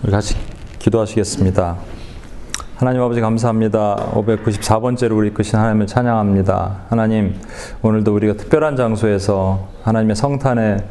우리 0.00 0.12
같이 0.12 0.36
기도하시겠습니다. 0.78 1.76
하나님 2.76 3.02
아버지 3.02 3.20
감사합니다. 3.20 4.12
594번째로 4.12 5.16
우리 5.16 5.28
이끄신 5.28 5.58
하나님을 5.58 5.88
찬양합니다. 5.88 6.82
하나님 6.88 7.34
오늘도 7.82 8.14
우리가 8.14 8.34
특별한 8.34 8.76
장소에서 8.76 9.66
하나님의 9.82 10.14
성탄의 10.14 10.84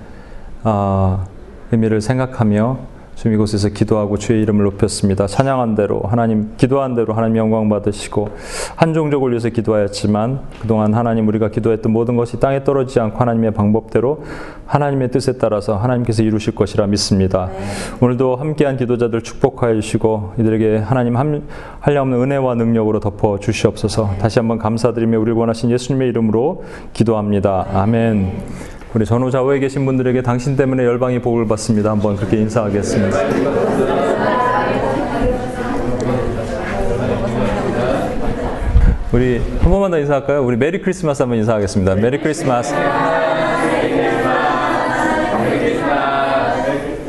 어, 0.66 1.26
의미를 1.72 2.02
생각하며 2.02 2.80
지금 3.18 3.34
이곳에서 3.34 3.70
기도하고 3.70 4.18
주의 4.18 4.44
이름을 4.44 4.64
높였습니다. 4.66 5.26
찬양한 5.26 5.74
대로 5.74 6.02
하나님 6.04 6.52
기도한 6.56 6.94
대로 6.94 7.16
하나님 7.16 7.38
영광 7.38 7.68
받으시고 7.68 8.30
한 8.76 8.94
종족을 8.94 9.32
위해서 9.32 9.50
기도하였지만 9.50 10.42
그동안 10.62 10.94
하나님 10.94 11.28
우리가 11.28 11.50
기도했던 11.50 11.92
모든 11.92 12.16
것이 12.16 12.40
땅에 12.40 12.64
떨어지지 12.64 13.00
않고 13.00 13.18
하나님의 13.18 13.56
방법대로 13.56 14.24
하나님의 14.68 15.10
뜻에 15.10 15.40
따라서 15.40 15.78
하나님께서 15.78 16.22
이루실 16.22 16.54
것이라 16.54 16.86
믿습니다. 16.86 17.48
네. 17.48 17.58
오늘도 18.02 18.36
함께한 18.36 18.78
기도자들 18.78 19.24
축복하여 19.24 19.74
주시고 19.82 20.34
이들에게 20.38 20.78
하나님 20.78 21.16
한량없는 21.80 22.22
은혜와 22.22 22.54
능력으로 22.54 23.00
덮어 23.00 23.40
주시옵소서. 23.40 24.12
다시 24.20 24.38
한번 24.38 24.60
감사드리며 24.60 25.18
우리를 25.18 25.34
구원하신 25.34 25.72
예수님의 25.72 26.10
이름으로 26.10 26.66
기도합니다. 26.94 27.66
아멘. 27.74 28.77
우리 28.98 29.06
전후 29.06 29.30
좌우에 29.30 29.60
계신 29.60 29.86
분들에게 29.86 30.24
당신 30.24 30.56
때문에 30.56 30.84
열방이 30.84 31.20
복을 31.20 31.48
받습니다. 31.48 31.92
한번 31.92 32.16
그렇게 32.16 32.38
인사하겠습니다. 32.38 33.20
우리 39.12 39.38
한 39.62 39.70
번만 39.72 39.92
더 39.92 40.00
인사할까요? 40.00 40.44
우리 40.44 40.58
Merry 40.58 40.82
Christmas 40.82 41.22
한번 41.22 41.38
인사하겠습니다. 41.38 41.94
Merry 41.94 42.20
Christmas. 42.20 42.74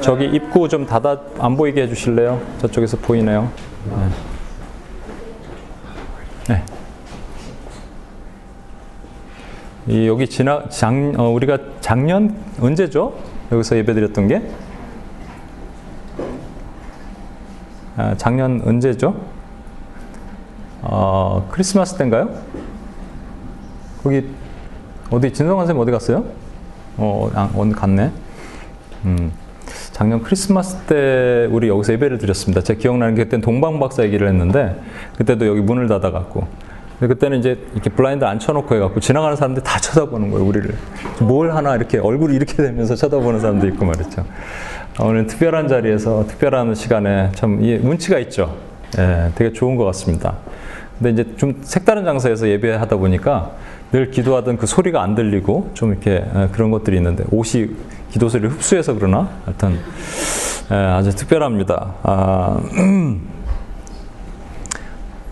저기 0.03 0.27
입구 0.27 0.69
좀 0.69 0.85
닫아 0.85 1.19
안 1.39 1.57
보이게 1.57 1.85
해주실래요? 1.85 2.39
저쪽에서 2.59 2.99
보이네요. 2.99 3.51
네. 6.49 6.55
네. 6.55 6.65
이 9.78 9.78
여기 9.89 10.27
지나 10.29 10.69
장 10.69 11.15
어, 11.17 11.31
우리가 11.31 11.59
작년 11.81 12.37
언제죠? 12.61 13.15
여기서 13.51 13.77
예배드렸던 13.79 14.29
게 14.29 14.43
아, 17.97 18.15
작년 18.19 18.61
언제죠? 18.65 19.15
어, 20.83 21.49
크리스마스 21.51 21.97
때인가요? 21.97 22.29
거기 24.03 24.29
어디 25.11 25.33
진성한 25.33 25.67
쌤 25.67 25.79
어디 25.79 25.91
갔어요? 25.91 26.25
어, 26.99 27.31
아, 27.35 27.51
어디 27.57 27.73
갔네. 27.73 28.13
음. 29.07 29.33
작년 29.93 30.23
크리스마스 30.23 30.77
때 30.87 31.49
우리 31.51 31.69
여기서 31.69 31.95
예배를 31.95 32.19
드렸습니다. 32.19 32.61
제가 32.61 32.79
기억나는 32.79 33.15
게 33.15 33.25
그때 33.25 33.41
동방 33.41 33.81
박사 33.81 34.05
얘기를 34.05 34.29
했는데 34.29 34.81
그때도 35.17 35.47
여기 35.47 35.61
문을 35.61 35.89
닫아 35.89 36.11
갖고 36.11 36.47
그때는 37.07 37.39
이제 37.39 37.59
이렇게 37.75 37.91
블라인드 37.91 38.25
안 38.25 38.41
쳐놓고 38.41 38.75
해갖고 38.75 38.99
지나가는 38.99 39.37
사람들이 39.37 39.65
다 39.65 39.79
쳐다보는 39.79 40.31
거예요, 40.31 40.45
우리를. 40.45 40.75
뭘 41.21 41.53
하나 41.53 41.77
이렇게 41.77 41.99
얼굴이 41.99 42.35
이렇게 42.35 42.55
되면서 42.55 42.97
쳐다보는 42.97 43.41
사람도 43.41 43.69
있고 43.69 43.85
말이죠. 43.85 44.25
오늘 45.01 45.29
특별한 45.29 45.69
자리에서 45.69 46.27
특별한 46.27 46.75
시간에 46.75 47.31
참 47.35 47.61
운치가 47.61 48.19
있죠. 48.19 48.57
예, 48.99 49.31
되게 49.37 49.53
좋은 49.53 49.77
것 49.77 49.85
같습니다. 49.85 50.35
근데 50.99 51.23
이제 51.23 51.37
좀 51.37 51.61
색다른 51.63 52.05
장소에서 52.05 52.49
예배하다 52.49 52.97
보니까 52.97 53.53
늘 53.93 54.11
기도하던 54.11 54.57
그 54.57 54.67
소리가 54.67 55.01
안 55.01 55.15
들리고 55.15 55.71
좀 55.75 55.93
이렇게 55.93 56.25
예, 56.35 56.49
그런 56.51 56.73
것들이 56.73 56.97
있는데 56.97 57.23
옷이 57.31 57.69
기도 58.11 58.29
소리를 58.29 58.51
흡수해서 58.51 58.95
그러나 58.95 59.29
하여튼 59.45 59.79
예, 60.73 60.75
아주 60.75 61.15
특별합니다. 61.15 61.95
아, 62.03 62.59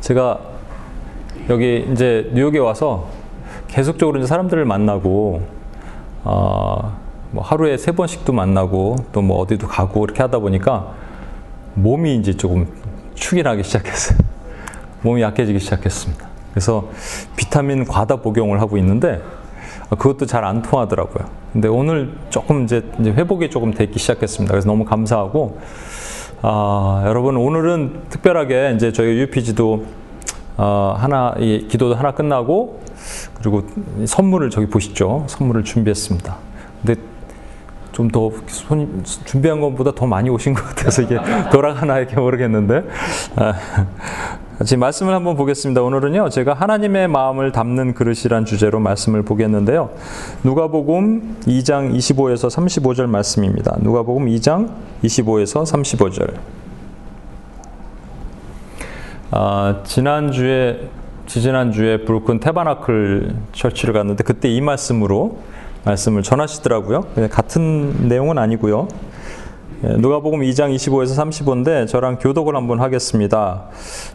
제가 0.00 0.38
여기 1.48 1.86
이제 1.92 2.28
뉴욕에 2.34 2.58
와서 2.58 3.06
계속적으로 3.68 4.18
이제 4.18 4.26
사람들을 4.26 4.64
만나고 4.64 5.42
어, 6.24 6.98
뭐 7.30 7.44
하루에 7.44 7.76
세 7.76 7.92
번씩도 7.92 8.32
만나고 8.32 8.96
또 9.12 9.22
뭐 9.22 9.38
어디도 9.38 9.68
가고 9.68 10.04
이렇게 10.04 10.22
하다 10.22 10.40
보니까 10.40 10.94
몸이 11.74 12.16
이제 12.16 12.32
조금 12.32 12.66
축이 13.14 13.42
나기 13.42 13.62
시작했어요. 13.62 14.18
몸이 15.02 15.22
약해지기 15.22 15.60
시작했습니다. 15.60 16.26
그래서 16.50 16.88
비타민 17.36 17.84
과다 17.84 18.16
복용을 18.16 18.60
하고 18.60 18.76
있는데 18.78 19.22
그것도 19.90 20.26
잘 20.26 20.44
안 20.44 20.62
통하더라고요. 20.62 21.28
근데 21.52 21.68
오늘 21.68 22.12
조금 22.28 22.64
이제, 22.64 22.82
이제 22.98 23.12
회복이 23.12 23.50
조금 23.50 23.72
되기 23.72 23.98
시작했습니다. 24.00 24.50
그래서 24.50 24.66
너무 24.66 24.84
감사하고 24.84 25.58
아, 26.42 27.04
여러분 27.06 27.36
오늘은 27.36 28.02
특별하게 28.10 28.72
이제 28.74 28.92
저희 28.92 29.20
UPG도 29.20 29.84
어, 30.56 30.94
하나 30.98 31.34
이 31.38 31.66
기도도 31.68 31.94
하나 31.94 32.12
끝나고 32.12 32.80
그리고 33.34 33.62
선물을 34.06 34.50
저기 34.50 34.66
보시죠. 34.66 35.24
선물을 35.28 35.64
준비했습니다. 35.64 36.36
근데 36.84 37.00
좀 37.96 38.08
더 38.08 38.30
준비한 39.24 39.58
것보다 39.60 39.90
더 39.92 40.06
많이 40.06 40.28
오신 40.28 40.52
것 40.52 40.62
같아서 40.64 41.00
이게 41.00 41.18
돌아가나 41.50 41.98
이렇게 41.98 42.16
모르겠는데 42.16 42.84
아, 43.36 43.54
지금 44.64 44.80
말씀을 44.80 45.14
한번 45.14 45.34
보겠습니다. 45.34 45.82
오늘은요 45.82 46.28
제가 46.28 46.52
하나님의 46.52 47.08
마음을 47.08 47.52
담는 47.52 47.94
그릇이란 47.94 48.44
주제로 48.44 48.80
말씀을 48.80 49.22
보겠는데요. 49.22 49.90
누가복음 50.44 51.36
2장 51.46 51.94
25에서 51.96 52.50
35절 52.50 53.06
말씀입니다. 53.06 53.76
누가복음 53.80 54.26
2장 54.26 54.68
25에서 55.02 55.64
35절. 55.64 56.34
아, 59.30 59.82
지난주에 59.84 60.88
지지난주에 61.26 62.04
브루큰 62.04 62.38
테바나클 62.40 63.34
철치를 63.52 63.94
갔는데 63.94 64.22
그때 64.22 64.48
이 64.48 64.60
말씀으로 64.60 65.38
말씀을 65.84 66.22
전하시더라고요. 66.22 67.06
같은 67.30 68.08
내용은 68.08 68.38
아니고요. 68.38 68.88
예, 69.84 69.88
누가복음 69.88 70.40
2장 70.40 70.74
25에서 70.74 71.30
35인데 71.30 71.86
저랑 71.86 72.18
교독을 72.18 72.56
한번 72.56 72.80
하겠습니다. 72.80 73.64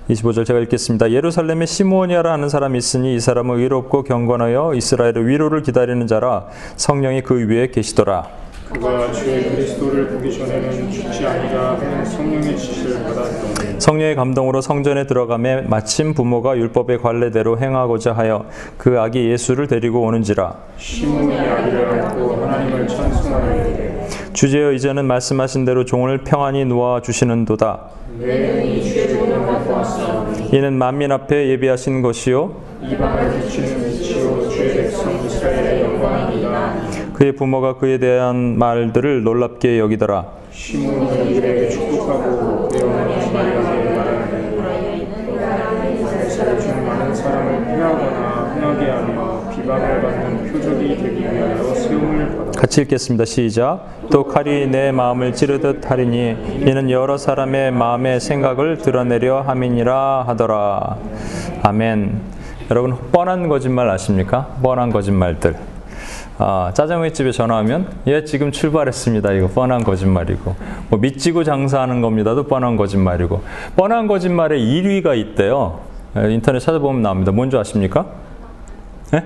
25절 0.10 0.46
제가 0.46 0.60
읽겠습니다. 0.62 1.12
예루살렘에 1.12 1.66
시므온이라 1.66 2.32
하는 2.32 2.50
사람이 2.50 2.78
있으니 2.78 3.16
이 3.16 3.20
사람은 3.20 3.60
의롭고 3.60 4.04
경건하여 4.04 4.74
이스라엘의 4.74 5.28
위로를 5.28 5.62
기다리는 5.62 6.08
자라 6.08 6.48
성령이 6.78 7.22
그 7.22 7.48
위에 7.48 7.68
계시더라. 7.68 8.28
그가 8.74 9.12
주의 9.12 9.50
그리스도를 9.52 10.08
보기 10.08 10.36
전에는 10.36 10.90
죽지 10.90 11.28
아니라 11.28 11.78
성령의 12.06 12.58
지시를 12.58 13.04
받았던 13.04 13.51
성령의 13.82 14.16
감동으로 14.16 14.62
성전에 14.62 15.08
들어가매 15.08 15.62
마침 15.62 16.14
부모가 16.14 16.56
율법의 16.56 17.00
관례대로 17.00 17.58
행하고자 17.58 18.14
하여 18.14 18.46
그 18.78 19.00
아기 19.00 19.28
예수를 19.32 19.66
데리고 19.66 20.04
오는지라. 20.04 20.56
주제여 24.34 24.74
이제는 24.74 25.06
말씀하신 25.06 25.66
대로 25.66 25.84
종을 25.84 26.20
평안히 26.20 26.64
놓아 26.64 27.02
주시는도다. 27.02 27.80
이는 30.54 30.74
만민 30.74 31.12
앞에 31.12 31.48
예비하신 31.50 32.04
것이요. 32.04 32.52
그의 37.14 37.32
부모가 37.36 37.78
그에 37.78 37.98
대한 37.98 38.60
말들을 38.60 39.24
놀랍게 39.24 39.80
여기더라. 39.80 40.42
시몬이 40.52 41.32
이에게 41.32 41.70
축복하고 41.70 42.68
배워난 42.68 43.12
말이라는 43.34 43.72
많은 46.86 47.16
사람을 47.16 47.66
피하거나 47.66 48.54
흥하게 48.54 48.90
하며 48.90 49.50
비방을 49.50 50.02
받는 50.02 50.52
표적이 50.52 50.98
되기 50.98 51.22
위하여 51.22 51.74
세움을 51.74 52.38
받아. 52.38 52.51
같이 52.62 52.82
읽겠습니다. 52.82 53.26
시작. 53.26 53.88
또 54.12 54.24
칼이 54.24 54.68
내 54.68 54.92
마음을 54.92 55.34
찌르듯 55.34 55.90
하리니 55.90 56.60
이는 56.60 56.92
여러 56.92 57.18
사람의 57.18 57.72
마음의 57.72 58.20
생각을 58.20 58.78
드러내려 58.78 59.42
함이니라 59.42 60.26
하더라. 60.28 60.98
아멘. 61.64 62.22
여러분 62.70 62.96
뻔한 63.12 63.50
거짓말 63.50 63.90
아십니까? 63.90 64.58
뻔한 64.62 64.92
거짓말들. 64.92 65.56
아, 66.38 66.72
짜장면 66.76 67.12
집에 67.16 67.32
전화하면 67.32 67.88
예 68.06 68.26
지금 68.26 68.52
출발했습니다. 68.52 69.32
이거 69.32 69.48
뻔한 69.48 69.84
거짓말이고 69.84 70.56
뭐 70.90 71.00
믿지고 71.00 71.44
장사하는 71.44 72.02
겁니다도 72.02 72.44
뻔한 72.44 72.78
거짓말이고 72.78 73.42
뻔한 73.76 74.06
거짓말에 74.06 74.60
1위가 74.60 75.18
있대요. 75.18 75.80
인터넷 76.16 76.60
찾아보면 76.60 77.02
나옵니다. 77.02 77.32
뭔지 77.32 77.58
아십니까? 77.58 78.06
네? 79.14 79.24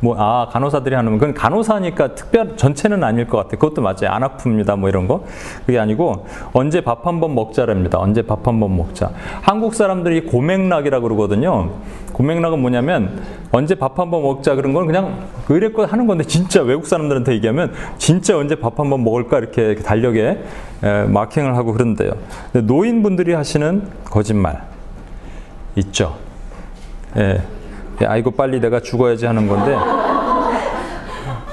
뭐, 0.00 0.14
아, 0.18 0.48
간호사들이 0.52 0.94
하는, 0.94 1.18
그건 1.18 1.34
간호사니까 1.34 2.14
특별, 2.14 2.56
전체는 2.56 3.02
아닐 3.02 3.26
것 3.26 3.38
같아요. 3.38 3.58
그것도 3.58 3.82
맞아요. 3.82 4.10
안 4.10 4.22
아픕니다. 4.22 4.78
뭐 4.78 4.88
이런 4.88 5.08
거. 5.08 5.24
그게 5.66 5.78
아니고, 5.78 6.26
언제 6.52 6.80
밥 6.80 7.04
한 7.04 7.18
번 7.20 7.34
먹자랍니다. 7.34 7.98
언제 7.98 8.22
밥 8.22 8.46
한 8.46 8.60
번 8.60 8.76
먹자. 8.76 9.10
한국 9.42 9.74
사람들이 9.74 10.26
고맥락이라고 10.26 11.02
그러거든요. 11.02 11.70
고맥락은 12.12 12.60
뭐냐면, 12.60 13.20
언제 13.50 13.74
밥 13.74 13.98
한 13.98 14.10
번 14.10 14.22
먹자 14.22 14.54
그런 14.54 14.72
건 14.72 14.86
그냥 14.86 15.24
의뢰껏 15.48 15.90
하는 15.92 16.06
건데, 16.06 16.22
진짜 16.24 16.62
외국 16.62 16.86
사람들한테 16.86 17.32
얘기하면, 17.32 17.72
진짜 17.98 18.36
언제 18.38 18.54
밥 18.54 18.78
한 18.78 18.90
번 18.90 19.02
먹을까 19.02 19.38
이렇게 19.38 19.74
달력에 19.74 20.42
에, 20.84 21.02
마킹을 21.06 21.56
하고 21.56 21.72
그런데요. 21.72 22.12
노인분들이 22.52 23.32
하시는 23.32 23.82
거짓말. 24.04 24.62
있죠. 25.76 26.14
예. 27.16 27.40
아이고 28.06 28.30
빨리 28.32 28.60
내가 28.60 28.80
죽어야지 28.80 29.26
하는 29.26 29.48
건데 29.48 29.76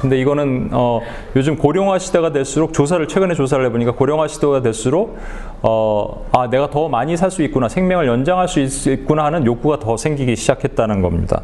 근데 0.01 0.19
이거는 0.19 0.69
어, 0.71 1.01
요즘 1.35 1.57
고령화 1.57 1.97
시대가 1.97 2.31
될수록 2.31 2.73
조사를 2.73 3.07
최근에 3.07 3.33
조사를 3.33 3.65
해보니까 3.65 3.93
고령화 3.93 4.27
시대가 4.27 4.61
될수록 4.61 5.17
어, 5.63 6.25
아 6.31 6.47
내가 6.49 6.69
더 6.69 6.89
많이 6.89 7.17
살 7.17 7.31
수 7.31 7.41
있구나 7.41 7.67
생명을 7.69 8.05
연장할 8.05 8.47
수 8.47 8.59
있, 8.59 9.05
구나 9.07 9.25
하는 9.25 9.45
욕구가 9.45 9.79
더 9.79 9.97
생기기 9.97 10.35
시작했다는 10.35 11.01
겁니다. 11.01 11.41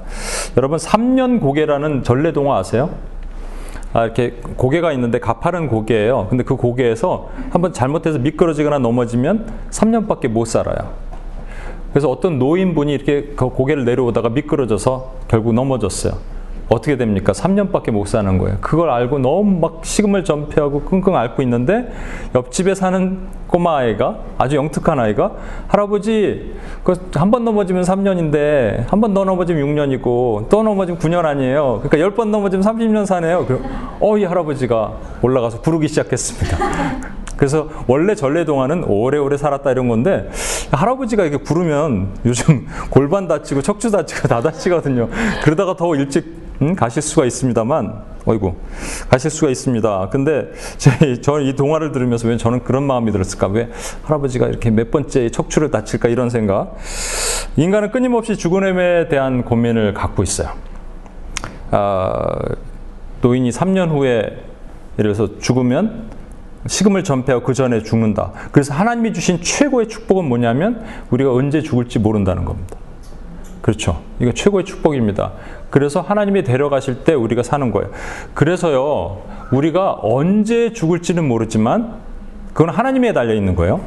여러분 0.57 0.77
3년 0.77 1.41
고개라는 1.41 2.03
전래 2.03 2.31
동화 2.33 2.59
아세요? 2.59 2.91
아, 3.93 4.05
이렇게 4.05 4.35
고개가 4.55 4.91
있는데 4.93 5.19
가파른 5.19 5.67
고개예요. 5.67 6.27
근데 6.29 6.43
그 6.43 6.55
고개에서 6.55 7.29
한번 7.49 7.73
잘못해서 7.73 8.19
미끄러지거나 8.19 8.77
넘어지면 8.79 9.47
3년밖에 9.71 10.27
못 10.27 10.45
살아요. 10.45 11.10
그래서 11.91 12.09
어떤 12.09 12.39
노인분이 12.39 12.93
이렇게 12.93 13.33
그 13.35 13.49
고개를 13.49 13.85
내려오다가 13.85 14.29
미끄러져서 14.29 15.11
결국 15.27 15.53
넘어졌어요. 15.53 16.13
어떻게 16.69 16.95
됩니까? 16.95 17.33
3년밖에 17.33 17.91
못 17.91 18.07
사는 18.07 18.37
거예요. 18.37 18.57
그걸 18.61 18.89
알고 18.91 19.19
너무 19.19 19.59
막 19.59 19.81
식음을 19.83 20.23
전폐하고 20.23 20.83
끙끙 20.83 21.17
앓고 21.17 21.41
있는데 21.41 21.91
옆집에 22.33 22.75
사는 22.75 23.19
꼬마 23.47 23.79
아이가 23.79 24.19
아주 24.37 24.55
영특한 24.55 24.97
아이가 24.97 25.33
할아버지 25.67 26.53
그 26.85 26.93
한 27.13 27.29
번 27.29 27.43
넘어지면 27.43 27.83
3년인데 27.83 28.87
한 28.87 29.01
번 29.01 29.13
더 29.13 29.25
넘어지면 29.25 29.61
6년이고 29.67 30.47
또 30.47 30.63
넘어지면 30.63 30.97
9년 30.97 31.25
아니에요. 31.25 31.81
그러니까 31.83 32.09
10번 32.09 32.29
넘어지면 32.29 32.65
30년 32.65 33.05
사네요. 33.05 33.45
어이 33.99 34.23
할아버지가 34.23 34.93
올라가서 35.21 35.59
부르기 35.59 35.89
시작했습니다. 35.89 36.57
그래서 37.41 37.67
원래 37.87 38.13
전래동화는 38.13 38.83
오래오래 38.83 39.35
살았다 39.35 39.71
이런 39.71 39.87
건데 39.87 40.29
할아버지가 40.69 41.23
이렇게 41.23 41.43
부르면 41.43 42.09
요즘 42.23 42.67
골반 42.91 43.27
다치고 43.27 43.63
척추 43.63 43.89
다치고 43.89 44.27
다 44.27 44.41
다치거든요. 44.41 45.09
그러다가 45.43 45.75
더 45.75 45.95
일찍 45.95 46.39
음, 46.61 46.75
가실 46.75 47.01
수가 47.01 47.25
있습니다만, 47.25 48.03
어이구, 48.25 48.53
가실 49.09 49.31
수가 49.31 49.49
있습니다. 49.49 50.09
근데 50.11 50.51
저는 51.21 51.47
이 51.47 51.55
동화를 51.55 51.91
들으면서 51.91 52.27
왜 52.27 52.37
저는 52.37 52.63
그런 52.63 52.83
마음이 52.83 53.11
들었을까? 53.11 53.47
왜 53.47 53.69
할아버지가 54.03 54.45
이렇게 54.45 54.69
몇 54.69 54.91
번째 54.91 55.27
척추를 55.31 55.71
다칠까? 55.71 56.09
이런 56.09 56.29
생각. 56.29 56.77
인간은 57.57 57.89
끊임없이 57.89 58.37
죽음에 58.37 59.07
대한 59.07 59.43
고민을 59.43 59.95
갖고 59.95 60.21
있어요. 60.21 60.49
아, 61.71 62.37
노인이 63.21 63.49
3년 63.49 63.89
후에 63.89 64.19
예를 64.99 65.13
들어서 65.13 65.39
죽으면 65.39 66.20
식음을 66.67 67.03
전폐하고 67.03 67.43
그 67.43 67.53
전에 67.53 67.81
죽는다. 67.81 68.31
그래서 68.51 68.73
하나님이 68.73 69.13
주신 69.13 69.41
최고의 69.41 69.87
축복은 69.87 70.25
뭐냐면 70.25 70.83
우리가 71.09 71.33
언제 71.33 71.61
죽을지 71.61 71.99
모른다는 71.99 72.45
겁니다. 72.45 72.77
그렇죠. 73.61 74.01
이거 74.19 74.31
최고의 74.31 74.65
축복입니다. 74.65 75.33
그래서 75.69 76.01
하나님이 76.01 76.43
데려가실 76.43 77.03
때 77.03 77.13
우리가 77.13 77.43
사는 77.43 77.71
거예요. 77.71 77.89
그래서요, 78.33 79.21
우리가 79.51 79.99
언제 80.01 80.73
죽을지는 80.73 81.27
모르지만 81.27 81.95
그건 82.53 82.69
하나님에 82.73 83.13
달려 83.13 83.33
있는 83.33 83.55
거예요. 83.55 83.81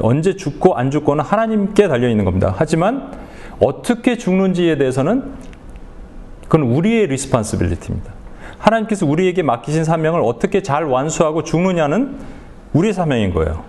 언제 0.00 0.36
죽고 0.36 0.76
안 0.76 0.90
죽고는 0.90 1.24
하나님께 1.24 1.88
달려 1.88 2.08
있는 2.08 2.24
겁니다. 2.24 2.54
하지만 2.56 3.12
어떻게 3.60 4.16
죽는지에 4.16 4.78
대해서는 4.78 5.32
그건 6.48 6.62
우리의 6.62 7.06
리스판스빌리티입니다. 7.08 8.13
하나님께서 8.64 9.04
우리에게 9.06 9.42
맡기신 9.42 9.84
사명을 9.84 10.22
어떻게 10.24 10.62
잘 10.62 10.84
완수하고 10.84 11.44
죽느냐는 11.44 12.16
우리의 12.72 12.94
사명인 12.94 13.32
거예요. 13.34 13.62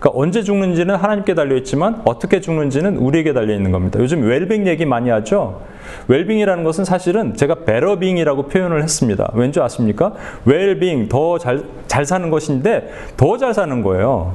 그러니까 0.00 0.18
언제 0.18 0.42
죽는지는 0.42 0.96
하나님께 0.96 1.34
달려 1.34 1.56
있지만 1.56 2.00
어떻게 2.04 2.40
죽는지는 2.40 2.96
우리에게 2.96 3.32
달려 3.32 3.54
있는 3.54 3.70
겁니다. 3.70 4.00
요즘 4.00 4.22
웰빙 4.22 4.66
얘기 4.66 4.84
많이 4.86 5.08
하죠. 5.10 5.60
웰빙이라는 6.08 6.64
것은 6.64 6.84
사실은 6.84 7.36
제가 7.36 7.56
better-being이라고 7.66 8.44
표현을 8.48 8.82
했습니다. 8.82 9.30
왠지 9.34 9.60
아십니까? 9.60 10.14
웰빙 10.46 11.08
더 11.08 11.38
잘 11.38 11.62
잘 11.86 12.04
사는 12.06 12.28
것인데 12.30 12.90
더 13.16 13.36
잘 13.36 13.52
사는 13.54 13.82
거예요. 13.82 14.34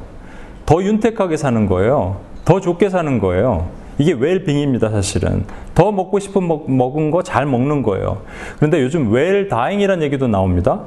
더 0.66 0.82
윤택하게 0.82 1.36
사는 1.36 1.66
거예요. 1.68 2.18
더 2.46 2.60
좋게 2.62 2.90
사는 2.90 3.20
거예요. 3.20 3.68
이게 3.98 4.14
웰빙입니다, 4.14 4.90
사실은. 4.90 5.46
더 5.74 5.92
먹고 5.92 6.20
싶은 6.20 6.46
먹, 6.48 6.70
먹은 6.70 7.12
거 7.12 7.22
잘 7.22 7.46
먹는 7.46 7.82
거예요. 7.84 8.22
그런데 8.58 8.82
요즘 8.82 9.12
웰다잉이라는 9.12 10.04
얘기도 10.04 10.28
나옵니다. 10.28 10.82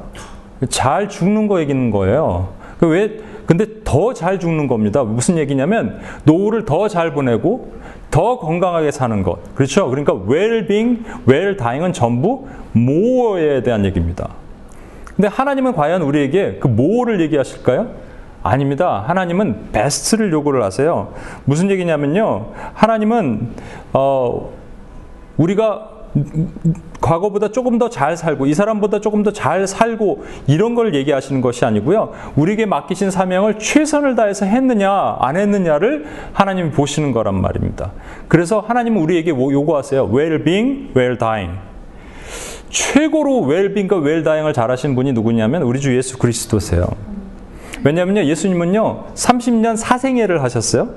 잘 0.69 1.09
죽는 1.09 1.47
거 1.49 1.61
얘기는 1.61 1.91
거예요. 1.91 2.49
그 2.79 2.87
왜, 2.89 3.19
근데 3.47 3.67
더 3.85 4.13
잘 4.13 4.39
죽는 4.39 4.67
겁니다. 4.69 5.05
무슨 5.05 5.39
얘기냐면, 5.39 6.01
노후를 6.25 6.65
더 6.65 6.89
잘 6.89 7.13
보내고, 7.13 7.73
더 8.11 8.39
건강하게 8.39 8.91
사는 8.91 9.23
것. 9.23 9.55
그렇죠? 9.55 9.89
그러니까 9.89 10.15
웰빙, 10.15 11.05
웰다잉은 11.27 11.93
전부 11.93 12.47
모어에 12.73 13.63
대한 13.63 13.85
얘기입니다. 13.85 14.29
근데 15.17 15.29
하나님은 15.29 15.73
과연 15.73 16.03
우리에게 16.03 16.59
그 16.61 16.69
모어를 16.69 17.21
얘기하실까요? 17.23 17.89
아닙니다. 18.43 19.05
하나님은 19.07 19.71
베스트를 19.73 20.33
요구를 20.33 20.63
하세요. 20.63 21.13
무슨 21.45 21.71
얘기냐면요. 21.71 22.47
하나님은 22.75 23.51
어, 23.93 24.51
우리가 25.37 25.91
과거보다 27.01 27.51
조금 27.53 27.79
더 27.79 27.89
잘 27.91 28.17
살고 28.17 28.47
이 28.47 28.55
사람보다 28.55 29.01
조금 29.01 29.23
더 29.23 29.31
잘 29.33 29.67
살고 29.67 30.25
이런 30.47 30.75
걸 30.75 30.95
얘기하시는 30.95 31.41
것이 31.41 31.65
아니고요. 31.65 32.13
우리에게 32.37 32.67
맡기신 32.67 33.11
사명을 33.11 33.59
최선을 33.59 34.17
다해서 34.17 34.47
했느냐 34.47 35.17
안 35.21 35.37
했느냐를 35.37 36.07
하나님이 36.33 36.71
보시는 36.71 37.13
거란 37.13 37.41
말입니다. 37.41 37.93
그래서 38.27 38.61
하나님은 38.61 39.01
우리에게 39.03 39.33
뭐 39.33 39.53
요구하세요. 39.53 40.11
well-being, 40.11 40.95
well-dying. 40.95 41.59
최고로 42.71 43.47
well-being과 43.47 44.03
well-dying을 44.03 44.53
잘하신 44.55 44.95
분이 44.95 45.13
누구냐면 45.13 45.63
우리 45.63 45.81
주 45.81 45.97
예수 45.97 46.19
그리스도세요. 46.19 46.85
왜냐면요, 47.85 48.25
예수님은요, 48.25 49.05
30년 49.15 49.77
사생애를 49.77 50.43
하셨어요. 50.43 50.89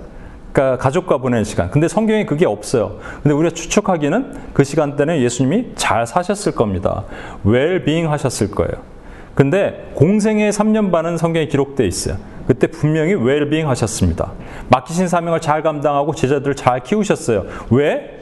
그러니까 0.52 0.78
가족과 0.84 1.18
보내는 1.20 1.44
시간. 1.44 1.72
근데 1.72 1.88
성경에 1.88 2.26
그게 2.26 2.46
없어요. 2.46 2.98
근데 3.24 3.34
우리가 3.34 3.54
추측하기는 3.54 4.34
그 4.54 4.64
시간대는 4.64 5.22
예수님이 5.22 5.72
잘 5.76 6.06
사셨을 6.06 6.54
겁니다. 6.54 7.06
웰빙 7.44 8.12
하셨을 8.12 8.52
거예요. 8.52 8.72
근데 9.34 9.90
공생의 9.96 10.52
3년 10.52 10.92
반은 10.92 11.18
성경에 11.18 11.48
기록되어 11.48 11.88
있어요. 11.88 12.18
그때 12.48 12.68
분명히 12.68 13.14
웰빙 13.14 13.70
하셨습니다. 13.70 14.34
맡기신 14.70 15.08
사명을 15.08 15.40
잘 15.40 15.64
감당하고 15.64 16.14
제자들을 16.14 16.56
잘 16.56 16.82
키우셨어요. 16.82 17.46
왜? 17.70 18.21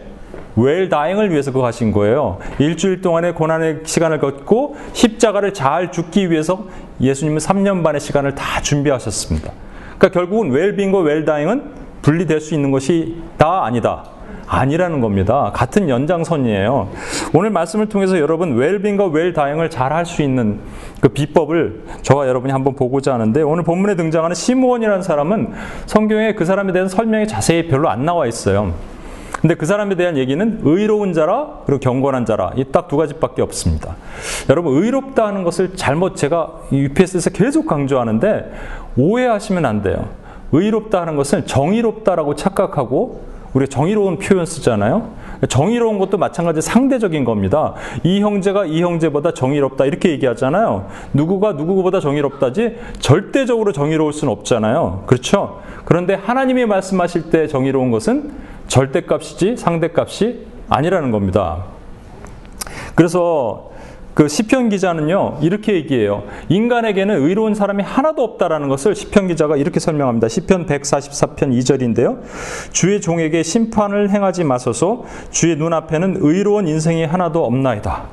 웰 0.56 0.90
다잉을 0.90 1.32
위해서 1.32 1.52
그거 1.52 1.66
하신 1.66 1.92
거예요. 1.92 2.40
일주일 2.58 3.02
동안의 3.02 3.36
고난의 3.36 3.82
시간을 3.84 4.20
걷고 4.20 4.76
십자가를 4.94 5.54
잘 5.54 5.92
죽기 5.92 6.32
위해서 6.32 6.66
예수님은 7.02 7.38
3년 7.40 7.84
반의 7.84 8.02
시간을 8.02 8.36
다 8.36 8.62
준비하셨습니다. 8.62 9.52
그러니까 9.98 10.10
결국은 10.10 10.52
웰빙과 10.52 11.00
웰 11.00 11.26
다잉은 11.26 11.64
분리될 12.02 12.42
수 12.42 12.54
있는 12.54 12.72
것이 12.72 13.22
다 13.38 13.66
아니다. 13.66 14.06
아니라는 14.52 15.00
겁니다. 15.00 15.52
같은 15.54 15.90
연장선이에요. 15.90 16.90
오늘 17.34 17.52
말씀을 17.52 17.88
통해서 17.88 18.18
여러분 18.20 18.56
웰빙과 18.56 19.06
웰다잉을 19.08 19.70
잘 19.70 19.94
할 19.94 20.06
수 20.06 20.24
있는 20.24 20.60
그 21.02 21.10
비법을 21.10 21.84
저와 22.02 22.28
여러분이 22.28 22.52
한번 22.52 22.74
보고자 22.76 23.14
하는데 23.14 23.42
오늘 23.44 23.64
본문에 23.64 23.96
등장하는 23.96 24.34
시므온이라는 24.34 25.04
사람은 25.04 25.54
성경에 25.86 26.34
그 26.34 26.46
사람에 26.46 26.74
대한 26.74 26.88
설명이 26.88 27.28
자세히 27.28 27.68
별로 27.68 27.90
안 27.90 28.06
나와 28.06 28.26
있어요. 28.26 28.74
근데 29.42 29.56
그 29.56 29.66
사람에 29.66 29.96
대한 29.96 30.18
얘기는 30.18 30.60
의로운 30.64 31.14
자라 31.14 31.60
그리고 31.66 31.80
경건한 31.80 32.26
자라 32.26 32.52
이 32.58 32.66
딱 32.66 32.88
두 32.90 32.98
가지밖에 32.98 33.42
없습니다. 33.42 33.96
여러분 34.50 34.76
의롭다 34.84 35.28
하는 35.28 35.44
것을 35.44 35.76
잘못 35.76 36.16
제가 36.16 36.50
UPS에서 36.72 37.30
계속 37.30 37.66
강조하는데 37.68 38.52
오해하시면 38.98 39.66
안 39.66 39.82
돼요. 39.82 40.10
의롭다 40.52 41.02
하는 41.02 41.16
것은 41.16 41.46
정의롭다라고 41.46 42.36
착각하고 42.36 43.22
우리가 43.54 43.70
정의로운 43.70 44.18
표현 44.20 44.46
쓰잖아요. 44.46 45.10
정의로운 45.48 45.98
것도 46.00 46.18
마찬가지 46.18 46.62
상대적인 46.62 47.24
겁니다. 47.24 47.74
이 48.04 48.20
형제가 48.22 48.66
이 48.66 48.82
형제보다 48.82 49.32
정의롭다 49.34 49.86
이렇게 49.86 50.10
얘기하잖아요. 50.12 50.88
누구가 51.14 51.54
누구보다 51.54 52.00
정의롭다지 52.00 52.78
절대적으로 53.00 53.72
정의로울 53.72 54.14
수는 54.14 54.32
없잖아요. 54.34 55.04
그렇죠? 55.08 55.62
그런데 55.86 56.14
하나님이 56.14 56.66
말씀하실 56.66 57.30
때 57.32 57.48
정의로운 57.48 57.90
것은 57.90 58.32
절대값이지 58.70 59.58
상대값이 59.58 60.46
아니라는 60.70 61.12
겁니다. 61.12 61.66
그래서 62.96 63.70
그 64.14 64.28
시편 64.28 64.70
기자는요 64.70 65.38
이렇게 65.42 65.74
얘기해요. 65.76 66.24
인간에게는 66.50 67.22
의로운 67.22 67.56
사람이 67.56 67.84
하나도 67.84 68.22
없다라는 68.24 68.68
것을 68.68 68.94
시편 68.96 69.28
기자가 69.28 69.56
이렇게 69.56 69.80
설명합니다. 69.80 70.28
시편 70.28 70.66
144편 70.66 71.58
2절인데요. 71.58 72.20
주의 72.72 73.00
종에게 73.00 73.44
심판을 73.44 74.10
행하지 74.10 74.44
마소서. 74.44 75.06
주의 75.32 75.56
눈앞에는 75.56 76.18
의로운 76.20 76.68
인생이 76.68 77.06
하나도 77.06 77.46
없나이다. 77.46 78.04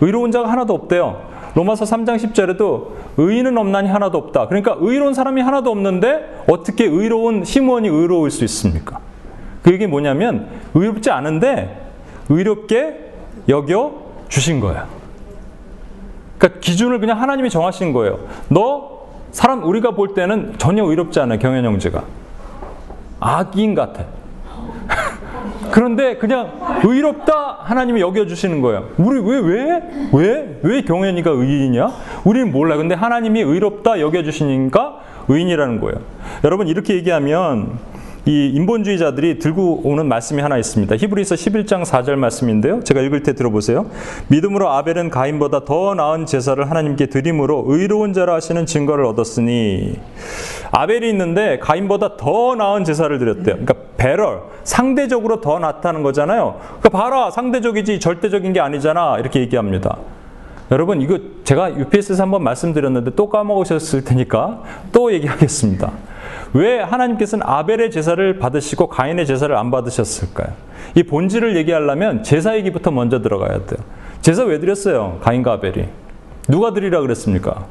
의로운 0.00 0.32
자가 0.32 0.50
하나도 0.50 0.74
없대요. 0.74 1.22
로마서 1.54 1.84
3장 1.84 2.16
10절에도 2.16 2.88
의인은 3.16 3.56
없나니 3.56 3.88
하나도 3.88 4.18
없다. 4.18 4.48
그러니까 4.48 4.76
의로운 4.80 5.14
사람이 5.14 5.40
하나도 5.40 5.70
없는데 5.70 6.42
어떻게 6.48 6.84
의로운 6.84 7.44
시므온이 7.44 7.88
의로울 7.88 8.30
수 8.30 8.44
있습니까? 8.44 9.05
그 9.66 9.72
얘기 9.72 9.88
뭐냐면 9.88 10.46
의롭지 10.74 11.10
않은데 11.10 11.76
의롭게 12.28 13.10
여겨 13.48 13.94
주신 14.28 14.60
거예요. 14.60 14.86
그러니까 16.38 16.60
기준을 16.60 17.00
그냥 17.00 17.20
하나님이 17.20 17.50
정하신 17.50 17.92
거예요. 17.92 18.20
너 18.48 19.08
사람 19.32 19.64
우리가 19.64 19.90
볼 19.90 20.14
때는 20.14 20.54
전혀 20.58 20.84
의롭지 20.84 21.18
않아 21.18 21.38
경현 21.38 21.64
형제가 21.64 22.04
악인 23.18 23.74
같아. 23.74 24.04
그런데 25.72 26.16
그냥 26.16 26.52
의롭다 26.84 27.58
하나님이 27.62 28.00
여겨주시는 28.02 28.60
거예요. 28.60 28.90
우리 28.98 29.18
왜, 29.18 29.40
왜? 29.40 30.08
왜? 30.12 30.60
왜 30.62 30.82
경현이가 30.82 31.28
의인이야? 31.32 31.90
우리는 32.24 32.52
몰라. 32.52 32.76
근데 32.76 32.94
하나님이 32.94 33.40
의롭다 33.40 33.98
여겨주시니까 33.98 35.00
의인이라는 35.26 35.80
거예요. 35.80 35.98
여러분, 36.44 36.68
이렇게 36.68 36.94
얘기하면 36.94 37.95
이 38.26 38.50
인본주의자들이 38.54 39.38
들고 39.38 39.82
오는 39.84 40.08
말씀이 40.08 40.42
하나 40.42 40.58
있습니다. 40.58 40.96
히브리서 40.96 41.36
11장 41.36 41.84
4절 41.84 42.16
말씀인데요. 42.16 42.82
제가 42.82 43.00
읽을 43.02 43.22
때 43.22 43.34
들어보세요. 43.34 43.86
믿음으로 44.26 44.68
아벨은 44.68 45.10
가인보다 45.10 45.64
더 45.64 45.94
나은 45.94 46.26
제사를 46.26 46.68
하나님께 46.68 47.06
드림으로 47.06 47.66
의로운 47.68 48.12
자라 48.12 48.34
하시는 48.34 48.66
증거를 48.66 49.04
얻었으니 49.04 49.94
아벨이 50.72 51.08
있는데 51.10 51.60
가인보다 51.60 52.16
더 52.16 52.56
나은 52.56 52.82
제사를 52.82 53.16
드렸대요. 53.16 53.54
그러니까 53.54 53.74
배럴 53.96 54.40
상대적으로 54.64 55.40
더 55.40 55.60
낫다는 55.60 56.02
거잖아요. 56.02 56.56
그러니까 56.80 56.88
봐라 56.88 57.30
상대적이지 57.30 58.00
절대적인 58.00 58.52
게 58.52 58.58
아니잖아 58.58 59.18
이렇게 59.20 59.38
얘기합니다. 59.38 59.98
여러분 60.72 61.00
이거 61.00 61.20
제가 61.44 61.78
UPS에서 61.78 62.24
한번 62.24 62.42
말씀드렸는데 62.42 63.12
또 63.14 63.28
까먹으셨을 63.28 64.02
테니까 64.02 64.62
또 64.90 65.12
얘기하겠습니다. 65.12 65.92
왜 66.56 66.80
하나님께서는 66.80 67.46
아벨의 67.46 67.90
제사를 67.90 68.38
받으시고 68.38 68.88
가인의 68.88 69.26
제사를 69.26 69.54
안 69.54 69.70
받으셨을까요? 69.70 70.48
이 70.94 71.02
본질을 71.02 71.54
얘기하려면 71.56 72.22
제사 72.22 72.56
얘기부터 72.56 72.90
먼저 72.90 73.20
들어가야 73.20 73.66
돼요. 73.66 73.78
제사 74.22 74.42
왜 74.44 74.58
드렸어요? 74.58 75.18
가인과 75.22 75.52
아벨이. 75.52 75.86
누가 76.48 76.72
드리라 76.72 77.00
그랬습니까? 77.00 77.66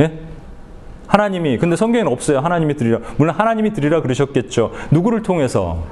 예? 0.00 0.20
하나님이. 1.08 1.58
근데 1.58 1.74
성경에는 1.74 2.12
없어요. 2.12 2.38
하나님이 2.38 2.76
드리라. 2.76 2.98
물론 3.16 3.34
하나님이 3.34 3.72
드리라 3.72 4.02
그러셨겠죠. 4.02 4.72
누구를 4.92 5.22
통해서? 5.22 5.82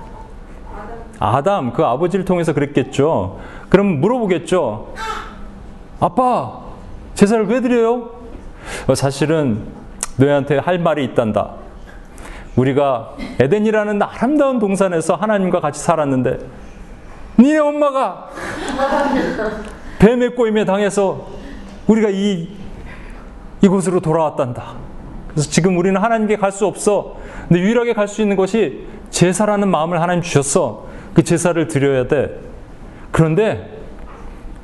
아담, 1.19 1.73
그 1.73 1.85
아버지를 1.85 2.25
통해서 2.25 2.53
그랬겠죠. 2.53 3.41
그럼 3.71 4.01
물어보겠죠. 4.01 4.95
아빠, 5.99 6.61
제사를 7.15 7.47
왜 7.47 7.61
드려요? 7.61 8.11
어, 8.87 8.95
사실은 8.95 9.76
너희한테 10.17 10.59
할 10.59 10.79
말이 10.79 11.05
있단다. 11.05 11.51
우리가 12.57 13.17
에덴이라는 13.41 14.01
아름다운 14.03 14.59
동산에서 14.59 15.15
하나님과 15.15 15.61
같이 15.61 15.83
살았는데 15.83 16.39
니네 17.39 17.59
엄마가 17.59 18.31
뱀의 19.99 20.35
꼬임에 20.35 20.65
당해서 20.65 21.27
우리가 21.87 22.09
이 22.11 22.49
이곳으로 23.61 24.01
돌아왔단다. 24.01 24.75
그래서 25.29 25.51
지금 25.51 25.77
우리는 25.77 26.01
하나님께 26.01 26.37
갈 26.37 26.51
수 26.51 26.67
없어. 26.67 27.17
근데 27.49 27.61
유일하게 27.61 27.93
갈 27.93 28.09
수 28.09 28.23
있는 28.23 28.37
것이 28.37 28.87
제사라는 29.11 29.69
마음을 29.69 30.01
하나님 30.01 30.23
주셨어. 30.23 30.87
그 31.15 31.23
제사를 31.23 31.67
드려야 31.69 32.09
돼. 32.09 32.41
그런데 33.13 33.71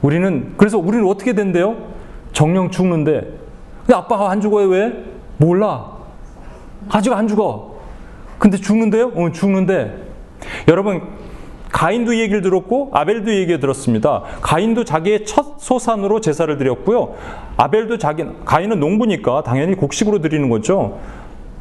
우리는 0.00 0.54
그래서 0.56 0.78
우리는 0.78 1.06
어떻게 1.06 1.34
된대요? 1.34 1.76
정령 2.32 2.70
죽는데. 2.70 3.38
근데 3.86 3.94
아빠가 3.94 4.30
안 4.30 4.40
죽어요 4.40 4.68
왜? 4.68 5.04
몰라. 5.42 5.86
아직 6.88 7.12
안 7.12 7.26
죽어. 7.26 7.74
근데 8.38 8.56
죽는데요? 8.56 9.12
어, 9.14 9.32
죽는데. 9.32 10.12
여러분, 10.68 11.02
가인도 11.70 12.16
얘기를 12.16 12.42
들었고 12.42 12.90
아벨도 12.92 13.32
얘기를 13.32 13.58
들었습니다. 13.58 14.22
가인도 14.40 14.84
자기의 14.84 15.24
첫 15.24 15.58
소산으로 15.58 16.20
제사를 16.20 16.56
드렸고요. 16.58 17.14
아벨도 17.56 17.98
자기 17.98 18.24
가인은 18.44 18.78
농부니까 18.78 19.42
당연히 19.42 19.74
곡식으로 19.74 20.20
드리는 20.20 20.48
거죠. 20.48 20.98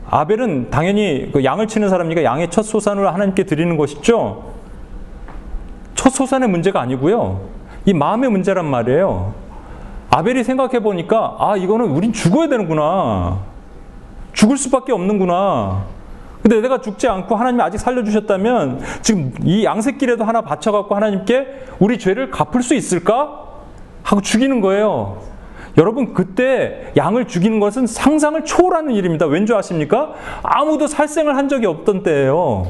아벨은 0.10 0.70
당연히 0.70 1.30
그 1.32 1.44
양을 1.46 1.68
치는 1.68 1.88
사람이니까 1.90 2.24
양의 2.24 2.50
첫 2.52 2.64
소산으로 2.64 3.10
하나님께 3.10 3.46
드리는 3.46 3.78
것이죠. 3.78 4.52
첫 5.96 6.10
소산의 6.10 6.50
문제가 6.50 6.82
아니고요. 6.82 7.40
이 7.86 7.94
마음의 7.94 8.30
문제란 8.30 8.66
말이에요. 8.66 9.34
아벨이 10.10 10.44
생각해 10.44 10.82
보니까 10.82 11.38
아 11.40 11.56
이거는 11.56 11.86
우린 11.86 12.12
죽어야 12.12 12.50
되는구나. 12.50 13.51
죽을 14.34 14.58
수밖에 14.58 14.92
없는구나. 14.92 15.86
근데 16.42 16.60
내가 16.60 16.82
죽지 16.82 17.08
않고 17.08 17.36
하나님이 17.36 17.62
아직 17.62 17.78
살려주셨다면 17.78 18.82
지금 19.02 19.34
이 19.44 19.64
양새끼라도 19.64 20.24
하나 20.24 20.42
바쳐갖고 20.42 20.96
하나님께 20.96 21.66
우리 21.80 22.00
죄를 22.00 22.32
갚을 22.32 22.64
수 22.64 22.74
있을까? 22.74 23.46
하고 24.04 24.22
죽이는 24.22 24.62
거예요. 24.62 25.22
여러분, 25.78 26.14
그때 26.14 26.92
양을 26.98 27.28
죽이는 27.28 27.60
것은 27.60 27.88
상상을 27.88 28.44
초월하는 28.44 28.94
일입니다. 28.94 29.26
왠지 29.26 29.54
아십니까? 29.54 30.14
아무도 30.44 30.88
살생을 30.88 31.38
한 31.38 31.48
적이 31.48 31.68
없던 31.68 32.04
때예요. 32.04 32.68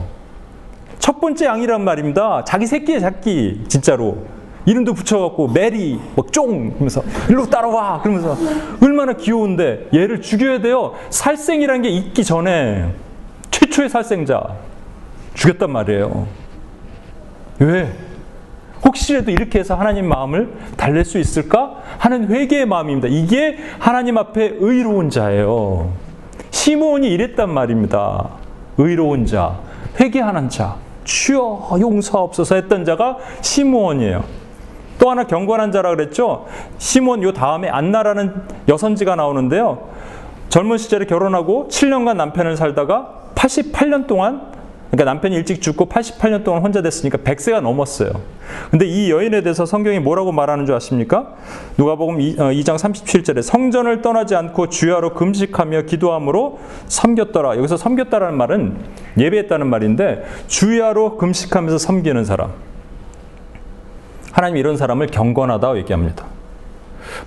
첫 0.99 1.19
번째 1.19 1.45
양이란 1.47 1.83
말입니다. 1.83 2.43
자기 2.43 2.67
새끼의 2.67 2.99
새끼, 2.99 3.63
진짜로. 3.67 4.17
이름도 4.65 4.93
붙여갖고 4.93 5.47
메리, 5.49 5.99
뭐쫑 6.15 6.75
하면서 6.77 7.03
일로 7.29 7.49
따라와 7.49 8.01
그러면서 8.01 8.37
얼마나 8.81 9.13
귀여운데 9.13 9.89
얘를 9.93 10.21
죽여야 10.21 10.61
돼요. 10.61 10.93
살생이란 11.09 11.81
게 11.81 11.89
있기 11.89 12.23
전에 12.23 12.93
최초의 13.49 13.89
살생자 13.89 14.55
죽였단 15.33 15.71
말이에요. 15.71 16.27
왜? 17.59 17.91
혹시라도 18.83 19.31
이렇게 19.31 19.59
해서 19.59 19.75
하나님 19.75 20.07
마음을 20.07 20.51
달랠 20.75 21.05
수 21.05 21.19
있을까 21.19 21.81
하는 21.99 22.29
회개의 22.29 22.65
마음입니다. 22.65 23.07
이게 23.07 23.57
하나님 23.79 24.17
앞에 24.17 24.55
의로운 24.59 25.09
자예요. 25.09 25.91
시므온이 26.49 27.07
이랬단 27.07 27.51
말입니다. 27.53 28.29
의로운 28.77 29.25
자, 29.25 29.59
회개하는 29.99 30.49
자, 30.49 30.77
주여 31.03 31.77
용서없어서 31.79 32.55
했던 32.55 32.85
자가 32.85 33.17
시므온이에요. 33.41 34.40
또 35.01 35.09
하나 35.09 35.23
경건한 35.23 35.71
자라 35.71 35.89
그랬죠. 35.89 36.45
시몬 36.77 37.23
요 37.23 37.33
다음에 37.33 37.67
안나라는 37.67 38.33
여선지가 38.69 39.15
나오는데요. 39.15 39.89
젊은 40.49 40.77
시절에 40.77 41.05
결혼하고 41.05 41.69
7년간 41.71 42.17
남편을 42.17 42.55
살다가 42.55 43.31
88년 43.33 44.05
동안 44.05 44.51
그러니까 44.91 45.11
남편이 45.11 45.35
일찍 45.35 45.61
죽고 45.61 45.87
88년 45.87 46.43
동안 46.43 46.61
혼자 46.61 46.83
됐으니까 46.83 47.17
100세가 47.19 47.61
넘었어요. 47.61 48.11
근데 48.69 48.85
이 48.85 49.09
여인에 49.09 49.41
대해서 49.41 49.65
성경이 49.65 49.99
뭐라고 49.99 50.31
말하는 50.33 50.67
줄 50.67 50.75
아십니까? 50.75 51.33
누가복음 51.77 52.17
2장 52.19 52.75
37절에 52.75 53.41
성전을 53.41 54.03
떠나지 54.03 54.35
않고 54.35 54.67
주야로 54.67 55.13
금식하며 55.15 55.83
기도함으로 55.83 56.59
섬겼더라. 56.87 57.57
여기서 57.57 57.77
섬겼다라는 57.77 58.37
말은 58.37 58.77
예배했다는 59.17 59.65
말인데 59.65 60.25
주야로 60.47 61.17
금식하면서 61.17 61.79
섬기는 61.79 62.23
사람. 62.25 62.51
하나님 64.31 64.57
이런 64.57 64.77
사람을 64.77 65.07
경건하다 65.07 65.77
얘기합니다. 65.77 66.25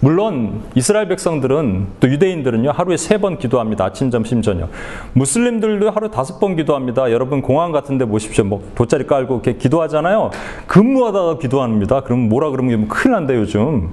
물론 0.00 0.62
이스라엘 0.74 1.08
백성들은 1.08 1.86
또 2.00 2.08
유대인들은요 2.08 2.70
하루에 2.70 2.96
세 2.96 3.18
번 3.18 3.38
기도합니다. 3.38 3.84
아침, 3.84 4.10
점심, 4.10 4.40
저녁. 4.42 4.70
무슬림들도 5.12 5.90
하루 5.90 6.10
다섯 6.10 6.38
번 6.40 6.56
기도합니다. 6.56 7.10
여러분 7.12 7.42
공항 7.42 7.72
같은데 7.72 8.04
보십시오. 8.06 8.44
뭐 8.44 8.62
돗자리 8.74 9.06
깔고 9.06 9.34
이렇게 9.34 9.54
기도하잖아요. 9.58 10.30
근무하다가 10.66 11.38
기도합니다. 11.38 12.00
그럼 12.02 12.28
뭐라 12.28 12.50
그러면 12.50 12.88
큰일 12.88 13.12
난다 13.12 13.34
요즘. 13.34 13.90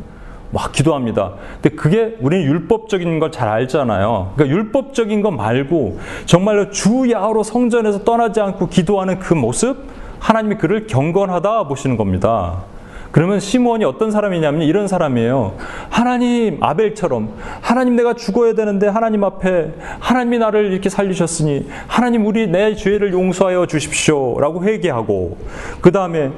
막 0.53 0.71
기도합니다. 0.73 1.33
근데 1.61 1.75
그게 1.77 2.17
우리는 2.19 2.45
율법적인 2.45 3.19
걸 3.19 3.31
잘 3.31 3.47
알잖아요. 3.47 4.33
그러니까 4.35 4.55
율법적인 4.57 5.21
거 5.21 5.31
말고 5.31 5.99
정말로 6.25 6.69
주야로 6.71 7.43
성전에서 7.43 8.03
떠나지 8.03 8.41
않고 8.41 8.67
기도하는 8.67 9.19
그 9.19 9.33
모습 9.33 9.77
하나님이 10.19 10.55
그를 10.55 10.87
경건하다 10.87 11.67
보시는 11.69 11.95
겁니다. 11.97 12.63
그러면 13.11 13.39
시므온이 13.39 13.83
어떤 13.85 14.11
사람이냐면 14.11 14.63
이런 14.63 14.87
사람이에요. 14.87 15.57
하나님 15.89 16.63
아벨처럼 16.63 17.33
하나님 17.61 17.95
내가 17.95 18.13
죽어야 18.13 18.53
되는데 18.53 18.87
하나님 18.87 19.23
앞에 19.23 19.73
하나님이 19.99 20.37
나를 20.39 20.71
이렇게 20.71 20.89
살리셨으니 20.89 21.67
하나님 21.87 22.25
우리 22.25 22.47
내 22.47 22.75
죄를 22.75 23.13
용서하여 23.13 23.65
주십시오라고 23.65 24.63
회개하고 24.63 25.37
그 25.81 25.91
다음에 25.91 26.31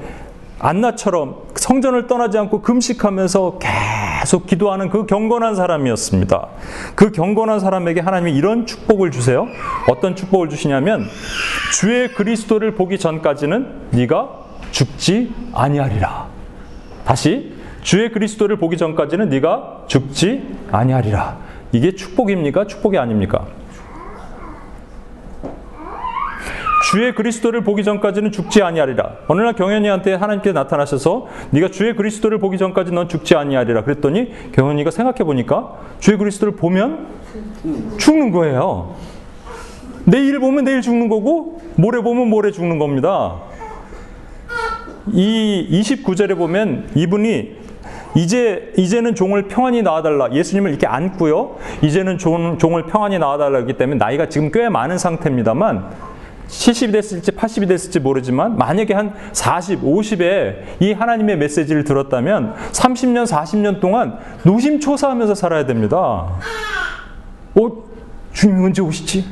안나처럼 0.60 1.36
성전을 1.56 2.08
떠나지 2.08 2.38
않고 2.38 2.62
금식하면서 2.62 3.60
계속 4.22 4.48
기도하는 4.48 4.90
그 4.90 5.06
경건한 5.06 5.56
사람이었습니다. 5.56 6.48
그 6.96 7.12
경건한 7.12 7.60
사람에게 7.60 8.00
하나님이 8.00 8.34
이런 8.34 8.66
축복을 8.66 9.12
주세요. 9.12 9.46
어떤 9.90 10.16
축복을 10.16 10.48
주시냐면 10.48 11.06
주의 11.74 12.08
그리스도를 12.14 12.76
보기 12.76 12.98
전까지는 12.98 13.90
네가 13.92 14.30
죽지 14.72 15.34
아니하리라. 15.54 16.33
다시 17.06 17.54
주의 17.82 18.12
그리스도를 18.12 18.58
보기 18.58 18.78
전까지는 18.78 19.30
네가 19.30 19.86
죽지 19.88 20.44
아니하리라. 20.72 21.38
이게 21.72 21.94
축복입니까? 21.96 22.68
축복이 22.68 22.98
아닙니까? 22.98 23.46
주의 26.94 27.16
그리스도를 27.16 27.64
보기 27.64 27.84
전까지는 27.84 28.32
죽지 28.32 28.62
아니하리라. 28.62 29.18
어느 29.28 29.42
날 29.42 29.54
경현이한테 29.54 30.14
하나님께서 30.14 30.54
나타나셔서 30.54 31.28
네가 31.50 31.70
주의 31.70 31.96
그리스도를 31.96 32.38
보기 32.38 32.60
전까지 32.60 32.92
넌 32.92 33.10
죽지 33.10 33.36
아니하리라. 33.36 33.84
그랬더니 33.84 34.32
경현이가 34.52 34.92
생각해 34.92 35.24
보니까 35.24 35.80
주의 36.00 36.18
그리스도를 36.18 36.56
보면 36.56 37.08
죽는 37.98 38.32
거예요. 38.32 38.96
내일 40.06 40.40
보면 40.40 40.66
내일 40.66 40.82
죽는 40.82 41.10
거고 41.10 41.62
모레 41.78 42.02
보면 42.02 42.28
모레 42.28 42.52
죽는 42.52 42.78
겁니다. 42.78 43.40
이 45.12 45.68
29절에 45.82 46.38
보면 46.38 46.90
이분이 46.96 47.64
이제 48.16 48.72
이제는 48.78 49.16
종을 49.16 49.48
평안히 49.48 49.82
낳아달라. 49.82 50.32
예수님을 50.32 50.70
이렇게 50.70 50.86
안고요. 50.88 51.58
이제는 51.82 52.18
종, 52.18 52.58
종을 52.58 52.86
평안히 52.86 53.18
낳아달라기 53.18 53.74
때문에 53.74 53.98
나이가 53.98 54.30
지금 54.30 54.52
꽤 54.52 54.70
많은 54.70 54.98
상태입니다만 54.98 56.14
70이 56.48 56.92
됐을지 56.92 57.32
80이 57.32 57.68
됐을지 57.68 58.00
모르지만 58.00 58.58
만약에 58.58 58.94
한 58.94 59.14
40, 59.32 59.82
50에 59.82 60.56
이 60.80 60.94
하나님의 60.94 61.38
메시지를 61.38 61.84
들었다면 61.84 62.54
30년, 62.72 63.26
40년 63.26 63.80
동안 63.80 64.20
노심초사하면서 64.44 65.34
살아야 65.34 65.66
됩니다. 65.66 65.96
어, 67.56 67.84
주님 68.34 68.64
언제 68.64 68.82
오시지? 68.82 69.26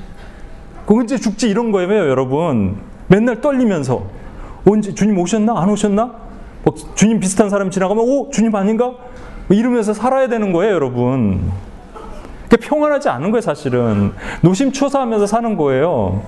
그 0.87 0.95
언제 0.95 1.17
죽지? 1.17 1.49
이런 1.49 1.71
거예요, 1.71 2.09
여러분. 2.09 2.77
맨날 3.07 3.41
떨리면서. 3.41 4.20
언제 4.67 4.93
주님 4.93 5.17
오셨나? 5.17 5.59
안 5.59 5.69
오셨나? 5.69 6.11
뭐 6.63 6.75
주님 6.95 7.19
비슷한 7.19 7.49
사람 7.49 7.71
지나가면, 7.71 8.03
오, 8.03 8.29
주님 8.29 8.55
아닌가? 8.55 8.93
뭐 9.47 9.57
이러면서 9.57 9.93
살아야 9.93 10.27
되는 10.27 10.51
거예요, 10.53 10.73
여러분. 10.73 11.51
평안하지 12.49 13.09
않은 13.09 13.31
거예요, 13.31 13.41
사실은. 13.41 14.13
노심초사하면서 14.41 15.25
사는 15.25 15.55
거예요. 15.57 16.21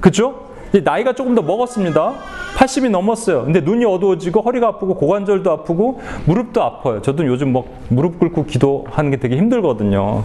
그죠? 0.00 0.46
나이가 0.84 1.12
조금 1.12 1.34
더 1.34 1.42
먹었습니다. 1.42 2.14
80이 2.56 2.90
넘었어요. 2.90 3.44
근데 3.44 3.60
눈이 3.60 3.84
어두워지고 3.84 4.40
허리가 4.42 4.68
아프고 4.68 4.94
고관절도 4.94 5.50
아프고 5.50 6.00
무릎도 6.26 6.62
아파요. 6.62 7.02
저도 7.02 7.26
요즘 7.26 7.52
뭐 7.52 7.66
무릎 7.88 8.18
꿇고 8.18 8.46
기도하는 8.46 9.10
게 9.10 9.16
되게 9.18 9.36
힘들거든요. 9.36 10.24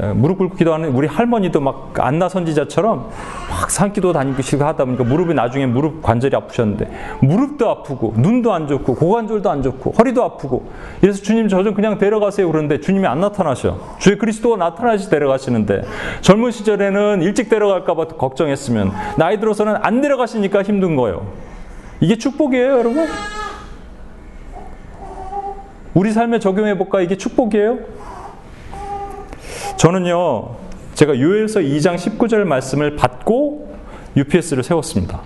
예, 0.00 0.06
무릎 0.06 0.38
꿇고 0.38 0.56
기도하는 0.56 0.88
우리 0.90 1.06
할머니도 1.06 1.60
막 1.60 1.92
안나 1.98 2.28
선지자처럼 2.30 3.10
막 3.50 3.70
산기도 3.70 4.12
다니시고 4.14 4.64
하다 4.64 4.86
보니까 4.86 5.04
무릎이 5.04 5.34
나중에 5.34 5.66
무릎 5.66 6.02
관절이 6.02 6.34
아프셨는데 6.34 6.90
무릎도 7.20 7.68
아프고 7.68 8.14
눈도 8.16 8.54
안 8.54 8.66
좋고 8.68 8.94
고관절도 8.94 9.50
안 9.50 9.62
좋고 9.62 9.92
허리도 9.98 10.24
아프고 10.24 10.70
그래서 11.00 11.22
주님 11.22 11.48
저 11.48 11.62
좀 11.62 11.74
그냥 11.74 11.98
데려가세요 11.98 12.50
그러는데 12.50 12.80
주님이 12.80 13.06
안 13.06 13.20
나타나셔 13.20 13.78
주의 13.98 14.16
그리스도가 14.18 14.56
나타나시 14.56 15.10
데려가시는데 15.10 15.82
젊은 16.22 16.50
시절에는 16.50 17.22
일찍 17.22 17.48
데려갈까 17.50 17.94
봐 17.94 18.06
걱정했으면 18.06 18.90
나이 19.18 19.38
들어서는 19.38 19.76
안 19.82 20.00
데려가시니까 20.00 20.62
힘든 20.62 20.96
거예요 20.96 21.26
이게 22.00 22.16
축복이에요 22.16 22.78
여러분? 22.78 23.06
우리 25.94 26.10
삶에 26.10 26.38
적용해 26.38 26.78
볼까 26.78 27.00
이게 27.00 27.16
축복이에요? 27.16 27.78
저는요, 29.76 30.56
제가 30.94 31.18
요엘서 31.18 31.60
2장 31.60 31.96
19절 31.96 32.44
말씀을 32.44 32.96
받고 32.96 33.74
UPS를 34.16 34.62
세웠습니다. 34.62 35.20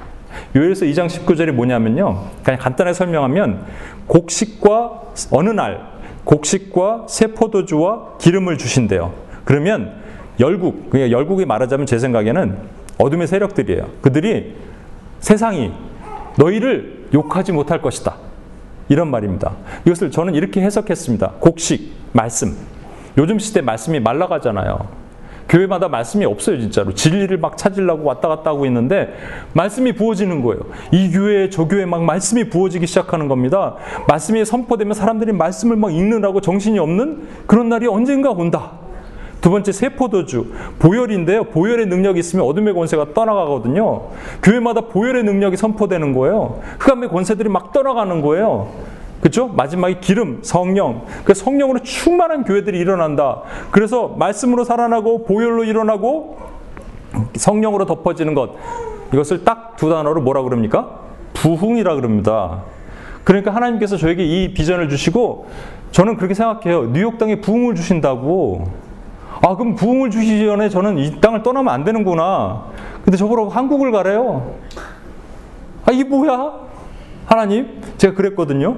요엘서 0.54 0.86
2장 0.86 1.06
19절이 1.06 1.52
뭐냐면요. 1.52 2.24
그냥 2.42 2.60
간단하게 2.60 2.94
설명하면 2.94 3.64
곡식과 4.06 5.02
어느 5.30 5.50
날 5.50 5.96
곡식과 6.24 7.06
새 7.08 7.28
포도주와 7.28 8.16
기름을 8.18 8.58
주신대요. 8.58 9.12
그러면 9.44 9.94
열국, 10.40 10.90
그냥 10.90 11.10
열국이 11.10 11.44
말하자면 11.46 11.86
제 11.86 11.98
생각에는 11.98 12.56
어둠의 12.98 13.26
세력들이에요. 13.26 13.88
그들이 14.02 14.54
세상이 15.20 15.72
너희를 16.36 17.08
욕하지 17.14 17.52
못할 17.52 17.80
것이다. 17.80 18.16
이런 18.88 19.10
말입니다. 19.10 19.52
이것을 19.84 20.10
저는 20.10 20.34
이렇게 20.34 20.60
해석했습니다. 20.62 21.32
곡식, 21.40 21.92
말씀. 22.12 22.56
요즘 23.18 23.38
시대 23.38 23.60
말씀이 23.60 24.00
말라가잖아요. 24.00 25.06
교회마다 25.48 25.88
말씀이 25.88 26.24
없어요, 26.24 26.58
진짜로. 26.60 26.92
진리를 26.92 27.38
막 27.38 27.56
찾으려고 27.56 28.04
왔다 28.04 28.28
갔다 28.28 28.50
하고 28.50 28.66
있는데, 28.66 29.14
말씀이 29.52 29.92
부어지는 29.92 30.42
거예요. 30.42 30.62
이 30.90 31.10
교회, 31.12 31.48
저 31.50 31.68
교회 31.68 31.86
막 31.86 32.02
말씀이 32.02 32.48
부어지기 32.50 32.86
시작하는 32.86 33.28
겁니다. 33.28 33.76
말씀이 34.08 34.44
선포되면 34.44 34.94
사람들이 34.94 35.32
말씀을 35.32 35.76
막 35.76 35.94
읽느라고 35.94 36.40
정신이 36.40 36.78
없는 36.78 37.28
그런 37.46 37.68
날이 37.68 37.86
언젠가 37.86 38.30
온다. 38.30 38.72
두 39.40 39.50
번째, 39.50 39.70
세포도주. 39.70 40.46
보혈인데요. 40.80 41.44
보혈의 41.44 41.86
능력이 41.86 42.18
있으면 42.18 42.44
어둠의 42.46 42.74
권세가 42.74 43.14
떠나가거든요. 43.14 44.08
교회마다 44.42 44.80
보혈의 44.80 45.22
능력이 45.22 45.56
선포되는 45.56 46.12
거예요. 46.14 46.60
흑암의 46.80 47.10
권세들이 47.10 47.48
막 47.48 47.72
떠나가는 47.72 48.20
거예요. 48.22 48.95
그렇죠? 49.20 49.48
마지막에 49.48 49.98
기름, 50.00 50.40
성령. 50.42 51.04
그 51.24 51.34
성령으로 51.34 51.80
충만한 51.80 52.44
교회들이 52.44 52.78
일어난다. 52.78 53.42
그래서 53.70 54.08
말씀으로 54.08 54.64
살아나고 54.64 55.24
보혈로 55.24 55.64
일어나고 55.64 56.38
성령으로 57.34 57.86
덮어지는 57.86 58.34
것. 58.34 58.50
이것을 59.12 59.44
딱 59.44 59.66
두 59.76 59.90
단어로 59.90 60.22
뭐라 60.22 60.42
그럽니까? 60.42 61.00
부흥이라 61.34 61.94
그럽니다. 61.96 62.62
그러니까 63.24 63.54
하나님께서 63.54 63.96
저에게 63.96 64.24
이 64.24 64.54
비전을 64.54 64.88
주시고 64.88 65.48
저는 65.90 66.16
그렇게 66.16 66.34
생각해요. 66.34 66.92
뉴욕 66.92 67.18
땅에 67.18 67.40
부흥을 67.40 67.74
주신다고. 67.74 68.68
아, 69.42 69.54
그럼 69.56 69.74
부흥을 69.74 70.10
주시기 70.10 70.46
전에 70.46 70.68
저는 70.68 70.98
이 70.98 71.20
땅을 71.20 71.42
떠나면 71.42 71.72
안 71.72 71.84
되는구나. 71.84 72.64
근데 73.04 73.16
저보러 73.18 73.48
한국을 73.48 73.92
가래요. 73.92 74.54
아, 75.84 75.92
이게 75.92 76.04
뭐야? 76.04 76.52
하나님? 77.26 77.80
제가 77.98 78.14
그랬거든요. 78.14 78.76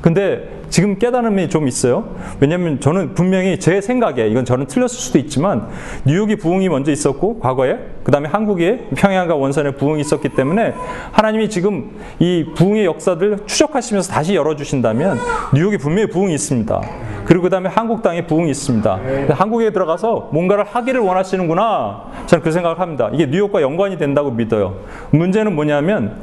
근데 0.00 0.60
지금 0.70 0.98
깨달음이 0.98 1.48
좀 1.48 1.68
있어요. 1.68 2.14
왜냐하면 2.38 2.80
저는 2.80 3.14
분명히 3.14 3.58
제 3.58 3.80
생각에 3.80 4.28
이건 4.28 4.44
저는 4.44 4.66
틀렸을 4.66 4.88
수도 4.88 5.18
있지만 5.18 5.68
뉴욕이 6.06 6.36
부흥이 6.36 6.68
먼저 6.68 6.92
있었고 6.92 7.40
과거에 7.40 7.76
그 8.04 8.12
다음에 8.12 8.28
한국에 8.28 8.88
평양과 8.96 9.34
원산에 9.34 9.72
부흥이 9.72 10.00
있었기 10.00 10.30
때문에 10.30 10.72
하나님이 11.12 11.50
지금 11.50 11.90
이 12.18 12.46
부흥의 12.54 12.86
역사들 12.86 13.40
추적하시면서 13.46 14.12
다시 14.12 14.34
열어 14.34 14.56
주신다면 14.56 15.18
뉴욕이 15.54 15.76
분명히 15.78 16.08
부흥이 16.08 16.32
있습니다. 16.34 16.80
그리고 17.26 17.42
그 17.42 17.50
다음에 17.50 17.68
한국 17.68 18.02
땅에 18.02 18.26
부흥이 18.26 18.50
있습니다. 18.50 19.00
한국에 19.30 19.70
들어가서 19.70 20.30
뭔가를 20.32 20.64
하기를 20.64 21.00
원하시는구나. 21.00 22.04
저는 22.26 22.42
그 22.42 22.52
생각을 22.52 22.80
합니다. 22.80 23.10
이게 23.12 23.26
뉴욕과 23.26 23.60
연관이 23.60 23.98
된다고 23.98 24.30
믿어요. 24.30 24.76
문제는 25.10 25.54
뭐냐면 25.54 26.16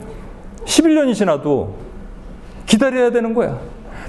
11년이 0.66 1.14
지나도 1.14 1.87
기다려야 2.68 3.10
되는 3.10 3.34
거야. 3.34 3.58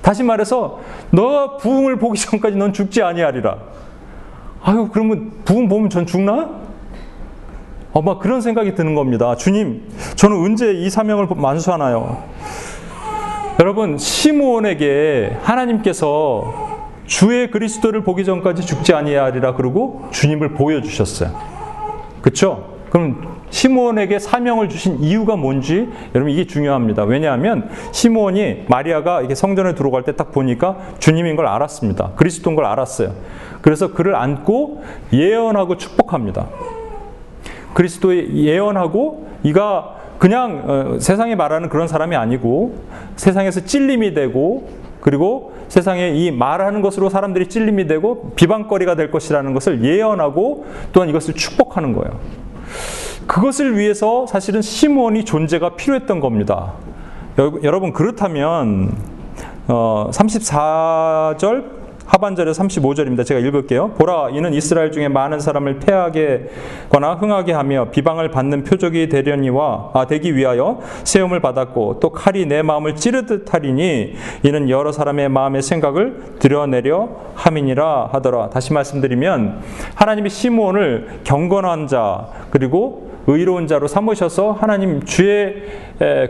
다시 0.02 0.22
말해서 0.22 0.80
너 1.10 1.56
부흥을 1.56 1.98
보기 1.98 2.20
전까지 2.20 2.56
넌 2.56 2.74
죽지 2.74 3.02
아니하리라. 3.02 3.56
아유 4.62 4.90
그러면 4.92 5.32
부흥 5.44 5.68
보면 5.68 5.88
전 5.88 6.04
죽나? 6.04 6.50
아마 7.94 8.18
그런 8.18 8.40
생각이 8.40 8.74
드는 8.74 8.94
겁니다. 8.94 9.34
주님, 9.34 9.88
저는 10.14 10.36
언제 10.36 10.72
이 10.72 10.90
사명을 10.90 11.26
만수하나요? 11.34 12.22
여러분 13.60 13.98
시므온에게 13.98 15.38
하나님께서 15.42 16.68
주의 17.06 17.50
그리스도를 17.50 18.04
보기 18.04 18.24
전까지 18.24 18.62
죽지 18.62 18.92
아니하리라 18.92 19.54
그러고 19.54 20.06
주님을 20.10 20.50
보여 20.50 20.80
주셨어요. 20.80 21.30
그렇죠? 22.20 22.74
그럼 22.90 23.38
시므온에게 23.50 24.18
사명을 24.18 24.68
주신 24.68 24.98
이유가 25.00 25.37
뭔지 25.37 25.88
여러분 26.14 26.32
이게 26.32 26.46
중요합니다. 26.46 27.04
왜냐하면 27.04 27.68
시므온이 27.92 28.64
마리아가 28.68 29.22
이게 29.22 29.34
성전에 29.34 29.74
들어갈 29.74 30.02
때 30.02 30.12
딱 30.18 30.32
보니까 30.32 30.76
주님인 30.98 31.37
걸 31.37 31.46
알았습니다. 31.46 32.12
그리스도인 32.16 32.56
걸 32.56 32.64
알았어요. 32.64 33.12
그래서 33.62 33.92
그를 33.92 34.16
안고 34.16 34.82
예언하고 35.12 35.76
축복합니다. 35.76 36.48
그리스도의 37.74 38.34
예언하고 38.44 39.28
이가 39.44 39.94
그냥 40.18 40.62
어, 40.66 40.98
세상에 40.98 41.37
말하는 41.37 41.68
그런 41.68 41.87
사람이 41.87 42.16
아니고 42.16 42.78
세상에서 43.14 43.64
찔림이 43.64 44.14
되고 44.14 44.68
그리고 45.00 45.54
세상에 45.68 46.08
이 46.08 46.32
말하는 46.32 46.82
것으로 46.82 47.08
사람들이 47.08 47.48
찔림이 47.48 47.87
되고 47.87 48.32
비방거리가 48.34 48.96
될 48.96 49.12
것이라는 49.12 49.54
것을 49.54 49.84
예언하고 49.84 50.66
또한 50.92 51.08
이것을 51.08 51.34
축복하는 51.34 51.92
거예요. 51.92 52.18
그것을 53.28 53.78
위해서 53.78 54.26
사실은 54.26 54.62
시므온이 54.62 55.24
존재가 55.24 55.76
필요했던 55.76 56.18
겁니다. 56.18 56.72
여러분 57.62 57.92
그렇다면 57.92 58.96
어, 59.68 60.08
34절 60.10 61.78
하반절에 62.06 62.52
35절입니다. 62.52 63.26
제가 63.26 63.38
읽을게요. 63.38 63.90
보라, 63.90 64.30
이는 64.30 64.54
이스라엘 64.54 64.90
중에 64.90 65.08
많은 65.08 65.40
사람을 65.40 65.78
패하게거나 65.78 67.16
흥하게 67.16 67.52
하며 67.52 67.90
비방을 67.90 68.30
받는 68.30 68.64
표적이 68.64 69.10
되려니와 69.10 69.90
아, 69.92 70.06
되기 70.06 70.34
위하여 70.34 70.80
세움을 71.04 71.40
받았고 71.40 72.00
또 72.00 72.08
칼이 72.08 72.46
내 72.46 72.62
마음을 72.62 72.96
찌르듯 72.96 73.52
하리니 73.52 74.14
이는 74.42 74.70
여러 74.70 74.90
사람의 74.90 75.28
마음의 75.28 75.60
생각을 75.60 76.36
드러내려 76.38 77.10
함이니라 77.34 78.08
하더라. 78.12 78.48
다시 78.48 78.72
말씀드리면 78.72 79.60
하나님이 79.94 80.30
시므온을 80.30 81.20
경건한 81.24 81.88
자 81.88 82.28
그리고 82.50 83.07
의로운 83.30 83.66
자로 83.66 83.86
삼으셔서 83.88 84.52
하나님 84.52 85.04
주의 85.04 85.62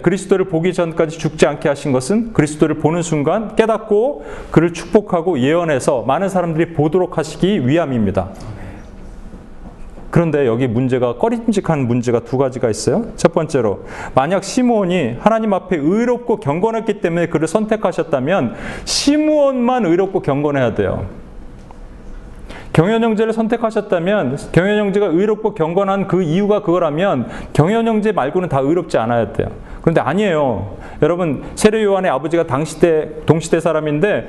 그리스도를 0.03 0.47
보기 0.47 0.73
전까지 0.73 1.19
죽지 1.19 1.47
않게 1.47 1.69
하신 1.69 1.93
것은 1.93 2.33
그리스도를 2.33 2.79
보는 2.79 3.03
순간 3.03 3.55
깨닫고 3.55 4.25
그를 4.51 4.73
축복하고 4.73 5.39
예언해서 5.39 6.03
많은 6.03 6.29
사람들이 6.29 6.75
보도록 6.75 7.17
하시기 7.17 7.69
위함입니다. 7.69 8.31
그런데 10.11 10.47
여기 10.47 10.67
문제가 10.67 11.17
꺼림직한 11.17 11.87
문제가 11.87 12.21
두 12.21 12.37
가지가 12.37 12.69
있어요. 12.69 13.05
첫 13.15 13.33
번째로 13.33 13.85
만약 14.15 14.43
시므온이 14.43 15.19
하나님 15.21 15.53
앞에 15.53 15.77
의롭고 15.77 16.41
경건했기 16.41 17.01
때문에 17.01 17.27
그를 17.27 17.47
선택하셨다면 17.47 18.55
시므온만 18.85 19.87
의롭고 19.87 20.21
경건해야 20.21 20.75
돼요. 20.75 21.07
경연 22.79 23.03
형제를 23.03 23.33
선택하셨다면 23.33 24.39
경연 24.53 24.79
형제가 24.79 25.07
의롭고 25.07 25.55
경건한 25.55 26.07
그 26.07 26.23
이유가 26.23 26.63
그거라면 26.63 27.27
경연 27.53 27.89
형제 27.89 28.13
말고는 28.13 28.49
다 28.49 28.61
의롭지 28.61 28.99
않아야 28.99 29.33
돼요. 29.33 29.49
그런데 29.81 30.01
아니에요. 30.01 30.77
여러분 31.03 31.43
세례 31.57 31.83
요한의 31.83 32.09
아버지가 32.13 32.47
당시대 32.47 33.25
동시대 33.27 33.59
사람인데 33.59 34.29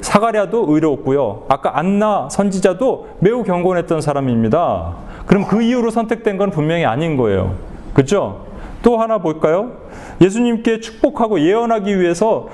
사가랴도 0.00 0.64
의로웠고요. 0.70 1.44
아까 1.50 1.78
안나 1.78 2.30
선지자도 2.30 3.16
매우 3.18 3.44
경건했던 3.44 4.00
사람입니다. 4.00 4.94
그럼 5.26 5.46
그 5.46 5.60
이유로 5.60 5.90
선택된 5.90 6.38
건 6.38 6.48
분명히 6.48 6.86
아닌 6.86 7.18
거예요. 7.18 7.56
그렇죠? 7.92 8.46
또 8.82 8.96
하나 8.96 9.18
볼까요? 9.18 9.72
예수님께 10.22 10.80
축복하고 10.80 11.40
예언하기 11.40 12.00
위해서 12.00 12.48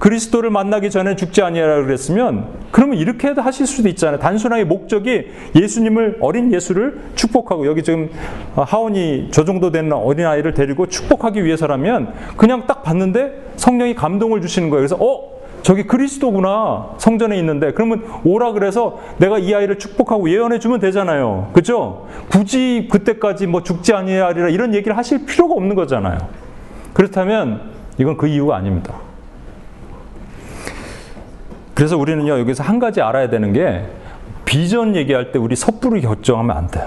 그리스도를 0.00 0.48
만나기 0.50 0.90
전에 0.90 1.14
죽지 1.14 1.42
아니하라 1.42 1.84
그랬으면 1.84 2.46
그러면 2.70 2.96
이렇게 2.96 3.28
하실 3.28 3.66
수도 3.66 3.88
있잖아요. 3.90 4.18
단순하게 4.18 4.64
목적이 4.64 5.26
예수님을 5.54 6.16
어린 6.20 6.52
예수를 6.52 6.98
축복하고 7.14 7.66
여기 7.66 7.82
지금 7.82 8.08
하원이 8.56 9.28
저 9.30 9.44
정도 9.44 9.70
되는 9.70 9.92
어린 9.92 10.26
아이를 10.26 10.54
데리고 10.54 10.86
축복하기 10.86 11.44
위해서라면 11.44 12.14
그냥 12.38 12.66
딱 12.66 12.82
봤는데 12.82 13.52
성령이 13.56 13.94
감동을 13.94 14.40
주시는 14.40 14.70
거예요. 14.70 14.80
그래서 14.80 14.96
어 14.98 15.38
저기 15.60 15.82
그리스도구나 15.82 16.94
성전에 16.96 17.38
있는데 17.38 17.72
그러면 17.72 18.02
오라 18.24 18.52
그래서 18.52 18.98
내가 19.18 19.38
이 19.38 19.54
아이를 19.54 19.78
축복하고 19.78 20.30
예언해 20.30 20.58
주면 20.60 20.80
되잖아요. 20.80 21.50
그죠? 21.52 22.06
굳이 22.30 22.88
그때까지 22.90 23.46
뭐 23.46 23.62
죽지 23.62 23.92
아니하리라 23.92 24.48
이런 24.48 24.74
얘기를 24.74 24.96
하실 24.96 25.26
필요가 25.26 25.52
없는 25.52 25.74
거잖아요. 25.74 26.16
그렇다면 26.94 27.60
이건 27.98 28.16
그 28.16 28.26
이유가 28.28 28.56
아닙니다. 28.56 29.09
그래서 31.80 31.96
우리는요, 31.96 32.38
여기서 32.40 32.62
한 32.62 32.78
가지 32.78 33.00
알아야 33.00 33.30
되는 33.30 33.54
게 33.54 33.86
비전 34.44 34.94
얘기할 34.94 35.32
때 35.32 35.38
우리 35.38 35.56
섣부르게 35.56 36.06
결정하면 36.06 36.54
안 36.54 36.66
돼요. 36.66 36.86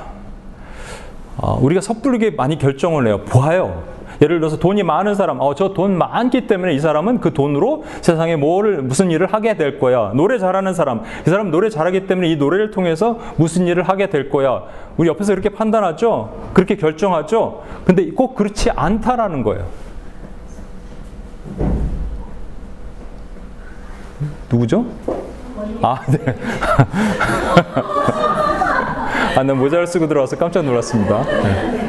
어, 1.36 1.58
우리가 1.60 1.82
섣부르게 1.82 2.30
많이 2.38 2.60
결정을 2.60 3.08
해요. 3.08 3.22
보아요. 3.26 3.82
예를 4.22 4.40
들어서 4.40 4.60
돈이 4.60 4.84
많은 4.84 5.16
사람, 5.16 5.42
어, 5.42 5.56
저 5.56 5.74
돈 5.74 5.98
많기 5.98 6.46
때문에 6.46 6.76
이 6.76 6.80
사람은 6.80 7.22
그 7.22 7.34
돈으로 7.34 7.86
세상에 8.02 8.36
뭐를, 8.36 8.84
무슨 8.84 9.10
일을 9.10 9.34
하게 9.34 9.58
될 9.58 9.80
거야. 9.80 10.12
노래 10.14 10.38
잘하는 10.38 10.76
사람, 10.76 11.02
이 11.26 11.30
사람 11.32 11.50
노래 11.50 11.72
잘하기 11.72 12.06
때문에 12.06 12.30
이 12.30 12.36
노래를 12.36 12.70
통해서 12.70 13.18
무슨 13.38 13.66
일을 13.66 13.82
하게 13.90 14.12
될 14.12 14.30
거야. 14.30 14.62
우리 14.98 15.10
옆에서 15.10 15.34
그렇게 15.34 15.50
판단하죠? 15.50 16.52
그렇게 16.54 16.76
결정하죠? 16.76 17.64
근데 17.84 18.12
꼭 18.12 18.36
그렇지 18.36 18.70
않다라는 18.70 19.42
거예요. 19.42 19.66
누구죠? 24.54 24.86
아, 25.82 26.00
네. 26.08 26.20
아, 29.36 29.44
난 29.44 29.58
모자를 29.58 29.88
쓰고 29.88 30.08
들어와서 30.08 30.38
깜짝 30.38 30.64
놀랐습니다. 30.64 31.24
네. 31.24 31.84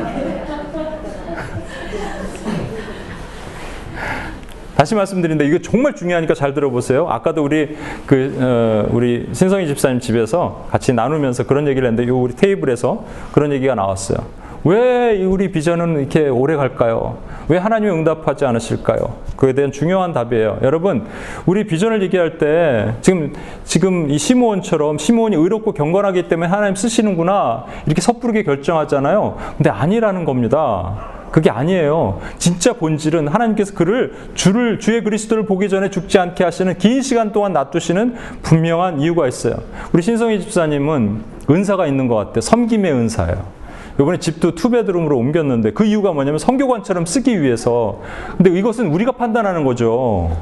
다시 4.77 4.94
말씀드린다. 4.94 5.44
이거 5.44 5.59
정말 5.59 5.94
중요하니까 5.94 6.35
잘 6.35 6.53
들어보세요. 6.53 7.07
아까도 7.09 7.44
우리 7.44 7.77
그 8.07 8.37
어, 8.40 8.87
우리 8.92 9.29
신성희 9.33 9.66
집사님 9.68 10.00
집에서 10.00 10.66
같이 10.70 10.92
나누면서 10.92 11.44
그런 11.44 11.68
얘기를 11.68 11.87
했는데 11.88 12.09
요 12.09 12.18
우리 12.18 12.35
테이블에서 12.35 13.05
그런 13.33 13.53
얘기가 13.53 13.74
나왔어요. 13.74 14.18
왜 14.64 15.22
우리 15.22 15.53
비전은 15.53 15.98
이렇게 15.98 16.29
오래 16.29 16.57
갈까요? 16.57 17.18
왜 17.48 17.59
하나님이 17.59 17.92
응답하지 17.92 18.46
않으실까요? 18.46 19.16
그에 19.37 19.53
대한 19.53 19.72
중요한 19.72 20.14
답이에요. 20.14 20.59
여러분, 20.62 21.05
우리 21.44 21.66
비전을 21.66 22.03
얘기할 22.03 22.38
때 22.38 22.94
지금 23.03 23.35
지금 23.64 24.11
이 24.11 24.16
시므온처럼 24.16 24.96
시므온이 24.96 25.37
의롭고 25.37 25.72
경건하기 25.72 26.29
때문에 26.29 26.48
하나님 26.48 26.77
쓰시는구나 26.77 27.66
이렇게 27.85 28.00
섣부르게 28.00 28.42
결정하잖아요. 28.42 29.37
근데 29.59 29.68
아니라는 29.68 30.24
겁니다. 30.24 31.12
그게 31.31 31.50
아니에요. 31.50 32.20
진짜 32.38 32.72
본질은 32.72 33.29
하나님께서 33.29 33.74
그를 33.74 34.14
주를 34.35 34.79
주의 34.79 35.03
그리스도를 35.03 35.44
보기 35.44 35.68
전에 35.68 35.90
죽지 35.90 36.18
않게 36.18 36.42
하시는 36.44 36.79
긴 36.79 37.03
시간 37.03 37.33
동안 37.33 37.53
놔두시는 37.53 38.14
분명한 38.42 39.00
이유가 39.00 39.27
있어요. 39.27 39.57
우리 39.92 40.00
신성희 40.00 40.40
집사님은 40.40 41.22
은사가 41.50 41.87
있는 41.87 42.07
것 42.07 42.14
같아요. 42.14 42.40
섬김의 42.40 42.92
은사예요. 42.92 43.63
이번에 44.00 44.18
집도 44.18 44.54
투베드룸으로 44.54 45.16
옮겼는데 45.16 45.72
그 45.72 45.85
이유가 45.85 46.12
뭐냐면 46.12 46.38
성교관처럼 46.38 47.07
쓰기 47.07 47.40
위해서. 47.40 48.00
근데 48.37 48.50
이것은 48.50 48.88
우리가 48.88 49.12
판단하는 49.12 49.64
거죠. 49.64 50.37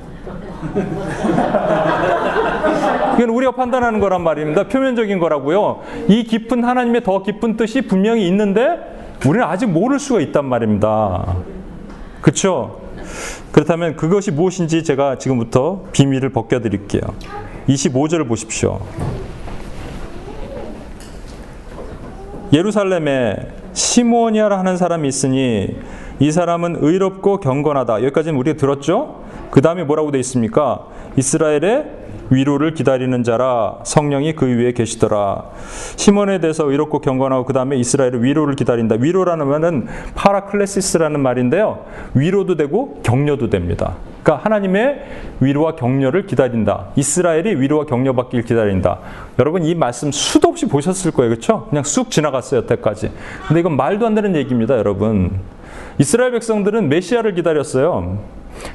이건 3.14 3.28
우리가 3.28 3.52
판단하는 3.52 4.00
거란 4.00 4.22
말입니다. 4.22 4.68
표면적인 4.68 5.18
거라고요. 5.18 5.80
이 6.08 6.24
깊은 6.24 6.64
하나님의 6.64 7.02
더 7.02 7.22
깊은 7.22 7.58
뜻이 7.58 7.82
분명히 7.82 8.26
있는데 8.28 8.78
우리는 9.26 9.46
아직 9.46 9.66
모를 9.66 9.98
수가 9.98 10.20
있단 10.20 10.46
말입니다. 10.46 11.36
그렇죠? 12.22 12.80
그렇다면 13.52 13.96
그것이 13.96 14.30
무엇인지 14.30 14.82
제가 14.82 15.18
지금부터 15.18 15.84
비밀을 15.92 16.30
벗겨드릴게요. 16.30 17.02
25절을 17.68 18.26
보십시오. 18.26 18.80
예루살렘에 22.52 23.36
하는 24.58 24.76
사람이 24.76 25.08
있으니 25.08 25.76
이 26.20 26.30
사람은 26.30 26.76
의롭고 26.80 27.40
경건하다. 27.40 28.02
여기까지는 28.04 28.38
우리가 28.38 28.56
들었죠? 28.58 29.22
그 29.50 29.60
다음에 29.62 29.84
뭐라고 29.84 30.10
되어 30.10 30.20
있습니까? 30.20 30.86
이스라엘의 31.16 32.01
위로를 32.32 32.72
기다리는 32.72 33.22
자라 33.22 33.76
성령이 33.84 34.34
그 34.34 34.46
위에 34.46 34.72
계시더라. 34.72 35.44
시므온에 35.96 36.40
대해서 36.40 36.68
의롭고 36.70 37.00
경건하고 37.00 37.44
그 37.44 37.52
다음에 37.52 37.76
이스라엘의 37.76 38.24
위로를 38.24 38.56
기다린다. 38.56 38.96
위로라는 38.98 39.46
말은 39.46 39.86
파라클레시스라는 40.14 41.20
말인데요. 41.20 41.84
위로도 42.14 42.56
되고 42.56 43.00
격려도 43.02 43.50
됩니다. 43.50 43.96
그러니까 44.22 44.44
하나님의 44.44 45.04
위로와 45.40 45.74
격려를 45.76 46.26
기다린다. 46.26 46.86
이스라엘이 46.96 47.60
위로와 47.60 47.84
격려받길 47.84 48.42
기다린다. 48.44 48.98
여러분 49.38 49.64
이 49.64 49.74
말씀 49.74 50.10
수도 50.10 50.48
없이 50.48 50.66
보셨을 50.66 51.10
거예요. 51.10 51.30
그렇죠? 51.30 51.66
그냥 51.68 51.84
쑥 51.84 52.10
지나갔어요. 52.10 52.62
여태까지. 52.62 53.10
근데 53.48 53.60
이건 53.60 53.76
말도 53.76 54.06
안 54.06 54.14
되는 54.14 54.34
얘기입니다, 54.36 54.78
여러분. 54.78 55.40
이스라엘 55.98 56.32
백성들은 56.32 56.88
메시아를 56.88 57.34
기다렸어요. 57.34 58.18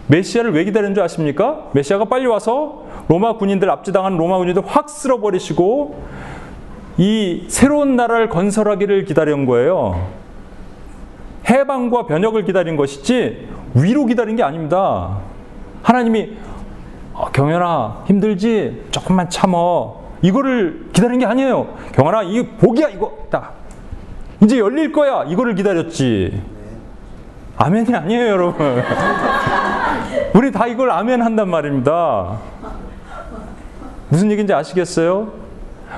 메시아를 0.08 0.54
왜 0.54 0.64
기다리는 0.64 0.94
줄 0.94 1.04
아십니까? 1.04 1.70
메시아가 1.74 2.06
빨리 2.06 2.26
와서 2.26 2.87
로마 3.08 3.38
군인들 3.38 3.70
압지당한 3.70 4.18
로마 4.18 4.38
군인들 4.38 4.64
확 4.66 4.90
쓸어버리시고 4.90 6.04
이 6.98 7.46
새로운 7.48 7.96
나라를 7.96 8.30
건설하기를 8.30 9.06
기다린 9.06 9.46
거예요. 9.46 10.08
해방과 11.50 12.08
변혁을 12.08 12.44
기다린 12.44 12.76
것이지 12.76 13.48
위로 13.76 14.06
기다린 14.06 14.36
게 14.36 14.44
아닙니다. 14.44 15.18
하나님이 15.84 16.32
어, 17.14 17.30
경연아 17.32 18.04
힘들지 18.08 18.84
조금만 18.92 19.30
참어 19.30 20.02
이거를 20.22 20.90
기다린 20.92 21.20
게 21.20 21.26
아니에요. 21.26 21.68
경연아 21.94 22.24
이 22.24 22.46
복이야 22.58 22.90
이거 22.90 23.14
딱 23.30 23.56
이제 24.44 24.60
열릴 24.60 24.92
거야 24.92 25.24
이거를 25.24 25.56
기다렸지. 25.56 26.42
아멘이 27.58 27.94
아니에요 27.96 28.28
여러분. 28.28 28.84
우리 30.36 30.52
다 30.52 30.68
이걸 30.68 30.92
아멘 30.92 31.22
한단 31.22 31.50
말입니다. 31.50 32.38
무슨 34.10 34.32
얘기인지 34.32 34.54
아시겠어요? 34.54 35.32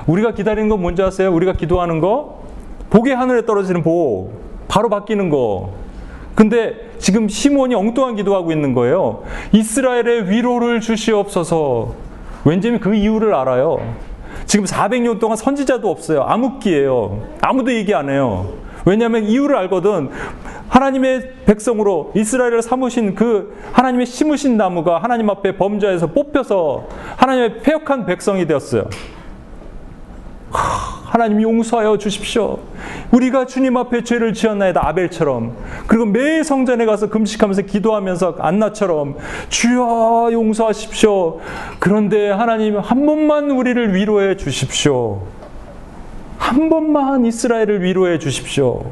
우리가 0.06 0.32
기다리는 0.32 0.68
건 0.68 0.80
뭔지 0.80 1.02
아세요? 1.02 1.32
우리가 1.32 1.52
기도하는 1.54 2.00
거? 2.00 2.42
복의 2.90 3.14
하늘에 3.14 3.44
떨어지는 3.44 3.82
복. 3.82 4.32
바로 4.68 4.88
바뀌는 4.88 5.30
거. 5.30 5.70
근데 6.34 6.90
지금 6.98 7.28
시몬이 7.28 7.74
엉뚱한 7.74 8.16
기도하고 8.16 8.52
있는 8.52 8.74
거예요. 8.74 9.22
이스라엘의 9.52 10.30
위로를 10.30 10.80
주시옵소서. 10.80 11.94
왠지 12.44 12.70
그 12.78 12.94
이유를 12.94 13.34
알아요. 13.34 13.80
지금 14.46 14.64
400년 14.64 15.18
동안 15.18 15.36
선지자도 15.36 15.90
없어요. 15.90 16.22
암흑기예요. 16.22 17.20
아무도 17.42 17.72
얘기 17.74 17.94
안 17.94 18.08
해요. 18.08 18.46
왜냐하면 18.84 19.24
이유를 19.24 19.56
알거든. 19.56 20.10
하나님의 20.68 21.32
백성으로 21.46 22.12
이스라엘을 22.14 22.62
삼으신 22.62 23.14
그 23.14 23.56
하나님의 23.72 24.06
심으신 24.06 24.56
나무가 24.56 24.98
하나님 24.98 25.28
앞에 25.28 25.56
범죄에서 25.56 26.08
뽑혀서 26.08 26.86
하나님의 27.16 27.60
폐역한 27.62 28.06
백성이 28.06 28.46
되었어요. 28.46 28.84
하나님 31.10 31.42
용서하여 31.42 31.98
주십시오. 31.98 32.60
우리가 33.10 33.46
주님 33.46 33.76
앞에 33.76 34.04
죄를 34.04 34.32
지었나이다 34.32 34.86
아벨처럼 34.86 35.56
그리고 35.88 36.06
매 36.06 36.44
성전에 36.44 36.86
가서 36.86 37.08
금식하면서 37.08 37.62
기도하면서 37.62 38.36
안나처럼 38.38 39.16
주여 39.48 40.28
용서하십시오. 40.30 41.40
그런데 41.80 42.30
하나님 42.30 42.78
한 42.78 43.06
번만 43.06 43.50
우리를 43.50 43.94
위로해 43.94 44.36
주십시오. 44.36 45.22
한 46.40 46.70
번만 46.70 47.26
이스라엘을 47.26 47.82
위로해 47.82 48.18
주십시오. 48.18 48.82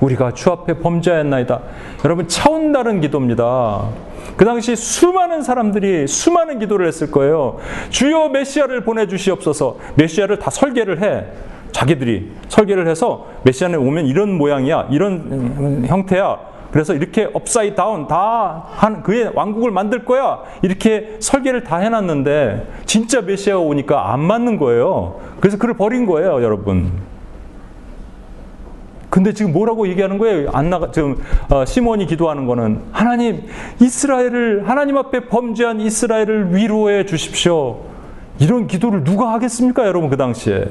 우리가 0.00 0.32
주 0.34 0.50
앞에 0.50 0.80
범죄하였나이다. 0.80 1.60
여러분 2.04 2.28
차원 2.28 2.72
다른 2.72 3.00
기도입니다. 3.00 3.88
그 4.36 4.44
당시 4.44 4.76
수많은 4.76 5.42
사람들이 5.42 6.06
수많은 6.06 6.58
기도를 6.58 6.86
했을 6.86 7.10
거예요. 7.10 7.58
주여 7.88 8.28
메시아를 8.28 8.82
보내주시옵소서. 8.84 9.78
메시아를 9.94 10.38
다 10.38 10.50
설계를 10.50 11.02
해. 11.02 11.24
자기들이 11.72 12.32
설계를 12.48 12.88
해서 12.88 13.26
메시아는 13.44 13.78
오면 13.78 14.06
이런 14.06 14.36
모양이야. 14.36 14.88
이런 14.90 15.84
형태야. 15.86 16.55
그래서 16.76 16.92
이렇게 16.92 17.26
업사이 17.32 17.74
다운 17.74 18.06
다 18.06 18.66
한 18.76 19.02
그의 19.02 19.30
왕국을 19.34 19.70
만들 19.70 20.04
거야. 20.04 20.40
이렇게 20.60 21.16
설계를 21.20 21.64
다 21.64 21.78
해놨는데 21.78 22.68
진짜 22.84 23.22
메시아가 23.22 23.60
오니까 23.60 24.12
안 24.12 24.20
맞는 24.20 24.58
거예요. 24.58 25.18
그래서 25.40 25.56
그를 25.56 25.72
버린 25.72 26.04
거예요, 26.04 26.42
여러분. 26.42 26.92
근데 29.08 29.32
지금 29.32 29.54
뭐라고 29.54 29.88
얘기하는 29.88 30.18
거예요? 30.18 30.50
안나가 30.52 30.90
지금 30.90 31.16
어, 31.48 31.64
시몬이 31.64 32.04
기도하는 32.04 32.46
거는 32.46 32.82
하나님 32.92 33.44
이스라엘을 33.80 34.68
하나님 34.68 34.98
앞에 34.98 35.28
범죄한 35.28 35.80
이스라엘을 35.80 36.54
위로해 36.54 37.06
주십시오. 37.06 37.84
이런 38.38 38.66
기도를 38.66 39.02
누가 39.02 39.32
하겠습니까, 39.32 39.86
여러분 39.86 40.10
그 40.10 40.18
당시에? 40.18 40.66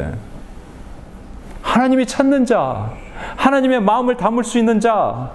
하나님이 1.63 2.06
찾는 2.06 2.46
자, 2.46 2.91
하나님의 3.38 3.82
마음을 3.82 4.18
담을 4.18 4.44
수 4.44 4.60
있는 4.60 4.80
자, 4.80 5.32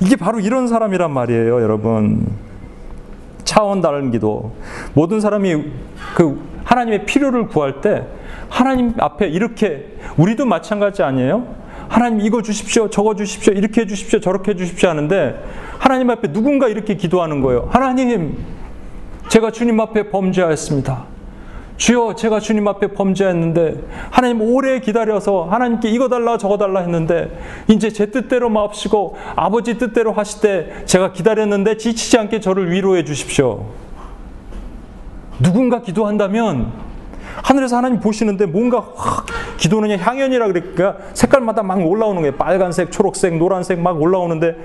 이게 0.00 0.16
바로 0.16 0.40
이런 0.40 0.68
사람이란 0.68 1.10
말이에요, 1.12 1.62
여러분. 1.62 2.26
차원 3.44 3.80
다른 3.80 4.10
기도. 4.10 4.52
모든 4.94 5.20
사람이 5.20 5.64
그 6.14 6.40
하나님의 6.64 7.06
필요를 7.06 7.48
구할 7.48 7.80
때 7.80 8.04
하나님 8.48 8.92
앞에 8.98 9.28
이렇게 9.28 9.96
우리도 10.16 10.44
마찬가지 10.46 11.02
아니에요? 11.02 11.46
하나님 11.88 12.20
이거 12.20 12.42
주십시오, 12.42 12.90
저거 12.90 13.14
주십시오, 13.14 13.52
이렇게 13.52 13.82
해 13.82 13.86
주십시오, 13.86 14.18
저렇게 14.20 14.50
해 14.52 14.56
주십시오 14.56 14.88
하는데 14.88 15.42
하나님 15.78 16.10
앞에 16.10 16.32
누군가 16.32 16.68
이렇게 16.68 16.96
기도하는 16.96 17.40
거예요. 17.40 17.68
하나님, 17.70 18.36
제가 19.28 19.52
주님 19.52 19.78
앞에 19.80 20.10
범죄하였습니다. 20.10 21.15
주여, 21.76 22.14
제가 22.14 22.40
주님 22.40 22.66
앞에 22.68 22.88
범죄했는데 22.88 23.82
하나님 24.10 24.40
오래 24.40 24.80
기다려서 24.80 25.44
하나님께 25.50 25.90
이거 25.90 26.08
달라 26.08 26.38
저거 26.38 26.56
달라 26.56 26.80
했는데 26.80 27.38
이제 27.68 27.90
제 27.90 28.06
뜻대로 28.06 28.48
마옵시고 28.48 29.16
아버지 29.34 29.76
뜻대로 29.76 30.12
하시되 30.12 30.84
제가 30.86 31.12
기다렸는데 31.12 31.76
지치지 31.76 32.18
않게 32.18 32.40
저를 32.40 32.70
위로해 32.70 33.04
주십시오. 33.04 33.66
누군가 35.38 35.82
기도한다면 35.82 36.72
하늘에서 37.42 37.76
하나님 37.76 38.00
보시는데 38.00 38.46
뭔가 38.46 38.82
확 38.94 39.26
기도는 39.58 39.98
향연이라 39.98 40.46
그러니까 40.46 40.96
색깔마다 41.12 41.62
막 41.62 41.78
올라오는 41.86 42.22
거예요. 42.22 42.34
빨간색, 42.36 42.90
초록색, 42.90 43.36
노란색 43.36 43.80
막 43.80 44.00
올라오는데 44.00 44.56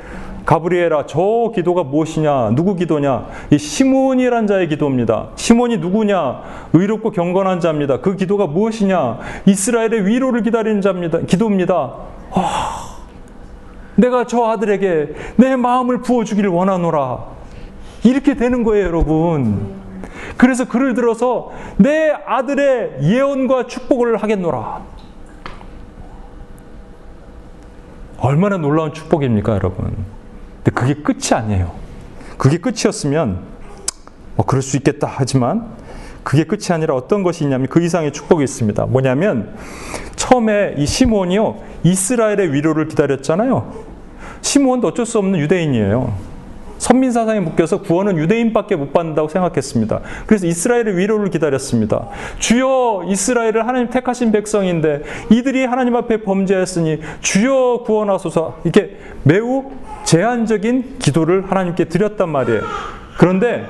가브리엘아 0.46 1.06
저 1.06 1.52
기도가 1.54 1.84
무엇이냐? 1.84 2.52
누구 2.56 2.76
기도냐? 2.76 3.28
이 3.52 3.58
시몬이란 3.58 4.48
자의 4.48 4.68
기도입니다. 4.68 5.30
시몬이 5.36 5.78
누구냐? 5.78 6.42
의롭고 6.74 7.12
경건한 7.12 7.60
자입니다. 7.60 8.02
그 8.02 8.16
기도가 8.16 8.48
무엇이냐? 8.48 9.20
이스라엘의 9.46 10.06
위로를 10.06 10.42
기다리는 10.42 10.82
자입니다. 10.82 11.20
기도입니다. 11.20 11.74
와, 12.32 12.52
내가 13.96 14.26
저 14.26 14.46
아들에게 14.46 15.16
내 15.38 15.56
마음을 15.56 16.02
부어주기를 16.02 16.50
원하노라. 16.50 17.20
이렇게 18.04 18.36
되는 18.36 18.64
거예요, 18.64 18.88
여러분. 18.88 19.80
그래서 20.38 20.68
그를 20.68 20.96
들어서 20.96 21.52
내 21.78 22.10
아들의 22.10 22.98
예언과 23.04 23.68
축복을 23.68 24.18
하겠노라. 24.18 24.82
얼마나 28.20 28.58
놀라운 28.58 28.94
축복입니까, 28.94 29.54
여러분? 29.54 30.21
근데 30.63 30.71
그게 30.71 30.93
끝이 30.95 31.34
아니에요. 31.34 31.71
그게 32.38 32.58
끝이었으면 32.58 33.39
뭐 34.36 34.45
그럴 34.45 34.62
수 34.62 34.78
있겠다 34.78 35.08
하지만 35.10 35.76
그게 36.24 36.43
끝이 36.43 36.67
아니라 36.71 36.95
어떤 36.95 37.24
것이 37.24 37.43
있냐면 37.43 37.67
그 37.67 37.82
이상의 37.82 38.13
축복이 38.13 38.43
있습니다. 38.43 38.86
뭐냐면 38.86 39.56
처음에 40.15 40.76
이 40.78 40.86
시몬이요 40.86 41.58
이스라엘의 41.84 42.54
위로를 42.54 42.88
기다렸잖아요. 42.88 43.74
시몬도 44.41 44.89
어쩔 44.89 45.06
수 45.06 45.17
없는 45.19 45.39
유대인이에요. 45.39 46.31
선민 46.82 47.12
사상에 47.12 47.39
묶여서 47.39 47.84
구원은 47.84 48.17
유대인밖에 48.17 48.76
못 48.76 48.91
받는다고 48.91 49.28
생각했습니다. 49.28 50.02
그래서 50.26 50.48
이스라엘의 50.48 50.98
위로를 50.98 51.30
기다렸습니다. 51.30 52.08
주여 52.39 53.04
이스라엘을 53.06 53.67
하나님 53.67 53.91
택하신 53.91 54.32
백성인데 54.32 55.04
이들이 55.30 55.65
하나님 55.65 55.96
앞에 55.96 56.24
범죄했으니 56.24 57.02
주여 57.20 57.84
구원하소서 57.86 58.62
이렇게 58.63 58.98
매우 59.22 59.65
제한적인 60.06 60.98
기도를 60.98 61.52
하나님께 61.52 61.86
드렸단 61.86 62.30
말이에요. 62.30 62.63
그런데 63.20 63.67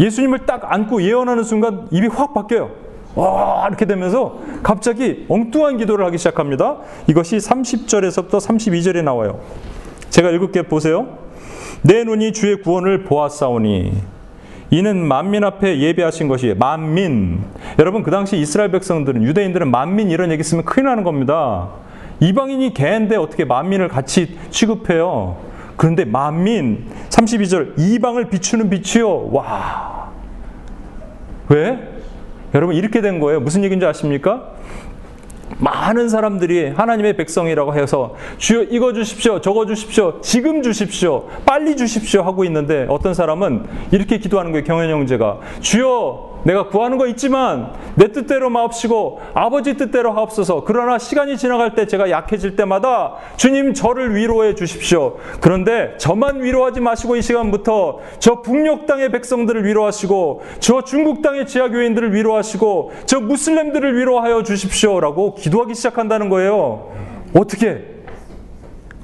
예수님을 0.00 0.46
딱 0.46 0.72
안고 0.72 1.02
예언하는 1.02 1.44
순간 1.44 1.88
입이 1.90 2.06
확 2.06 2.32
바뀌어요. 2.32 2.70
와 3.14 3.66
이렇게 3.68 3.84
되면서 3.84 4.40
갑자기 4.62 5.26
엉뚱한 5.28 5.76
기도를 5.76 6.06
하기 6.06 6.16
시작합니다. 6.16 6.78
이것이 7.06 7.36
30절에서부터 7.36 8.38
32절에 8.38 9.04
나와요. 9.04 9.40
제가 10.08 10.30
읽을게 10.30 10.62
보세요. 10.62 11.21
내 11.82 12.04
눈이 12.04 12.32
주의 12.32 12.56
구원을 12.62 13.04
보았사오니 13.04 13.92
이는 14.70 15.06
만민 15.06 15.44
앞에 15.44 15.80
예배하신 15.80 16.28
것이 16.28 16.54
만민. 16.58 17.42
여러분 17.78 18.02
그 18.02 18.10
당시 18.10 18.38
이스라엘 18.38 18.70
백성들은 18.70 19.22
유대인들은 19.22 19.70
만민 19.70 20.10
이런 20.10 20.30
얘기 20.30 20.42
쓰면 20.42 20.64
큰일 20.64 20.86
나는 20.86 21.04
겁니다. 21.04 21.68
이방인이 22.20 22.72
개인데 22.72 23.16
어떻게 23.16 23.44
만민을 23.44 23.88
같이 23.88 24.38
취급해요? 24.50 25.36
그런데 25.76 26.04
만민 26.04 26.86
32절 27.10 27.78
이방을 27.78 28.30
비추는 28.30 28.70
빛이요. 28.70 29.32
와. 29.32 30.12
왜? 31.48 31.78
여러분 32.54 32.76
이렇게 32.76 33.00
된 33.00 33.18
거예요. 33.18 33.40
무슨 33.40 33.64
얘기인지 33.64 33.84
아십니까? 33.84 34.51
많은 35.58 36.08
사람들이 36.08 36.70
하나님의 36.70 37.16
백성이라고 37.16 37.74
해서 37.74 38.14
주여 38.38 38.64
이거 38.70 38.92
주십시오, 38.92 39.40
저거 39.40 39.66
주십시오, 39.66 40.20
지금 40.20 40.62
주십시오, 40.62 41.26
빨리 41.44 41.76
주십시오 41.76 42.22
하고 42.22 42.44
있는데 42.44 42.86
어떤 42.88 43.14
사람은 43.14 43.66
이렇게 43.90 44.18
기도하는 44.18 44.52
거예요. 44.52 44.64
경현 44.64 44.90
형제가 44.90 45.38
주여 45.60 46.31
내가 46.44 46.68
구하는 46.68 46.98
거 46.98 47.06
있지만 47.08 47.72
내 47.94 48.10
뜻대로 48.10 48.50
마옵시고 48.50 49.20
아버지 49.34 49.76
뜻대로 49.76 50.12
하옵소서. 50.12 50.64
그러나 50.64 50.98
시간이 50.98 51.36
지나갈 51.36 51.74
때 51.74 51.86
제가 51.86 52.10
약해질 52.10 52.56
때마다 52.56 53.14
주님 53.36 53.74
저를 53.74 54.14
위로해 54.14 54.54
주십시오. 54.54 55.16
그런데 55.40 55.94
저만 55.98 56.42
위로하지 56.42 56.80
마시고 56.80 57.16
이 57.16 57.22
시간부터 57.22 58.00
저 58.18 58.42
북녘 58.42 58.86
땅의 58.86 59.12
백성들을 59.12 59.64
위로하시고 59.64 60.42
저 60.58 60.82
중국 60.82 61.22
땅의 61.22 61.46
지하 61.46 61.68
교인들을 61.68 62.14
위로하시고 62.14 62.92
저 63.06 63.20
무슬림들을 63.20 63.96
위로하여 63.96 64.42
주십시오라고 64.42 65.34
기도하기 65.34 65.74
시작한다는 65.74 66.28
거예요. 66.28 66.92
어떻게 67.34 67.84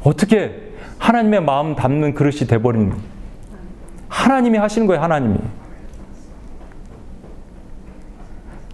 어떻게 0.02 0.68
하나님의 0.98 1.42
마음 1.42 1.74
담는 1.74 2.14
그릇이 2.14 2.38
돼 2.48 2.60
버린 2.60 2.92
하나님이 4.08 4.58
하시는 4.58 4.86
거예요, 4.86 5.02
하나님이. 5.02 5.38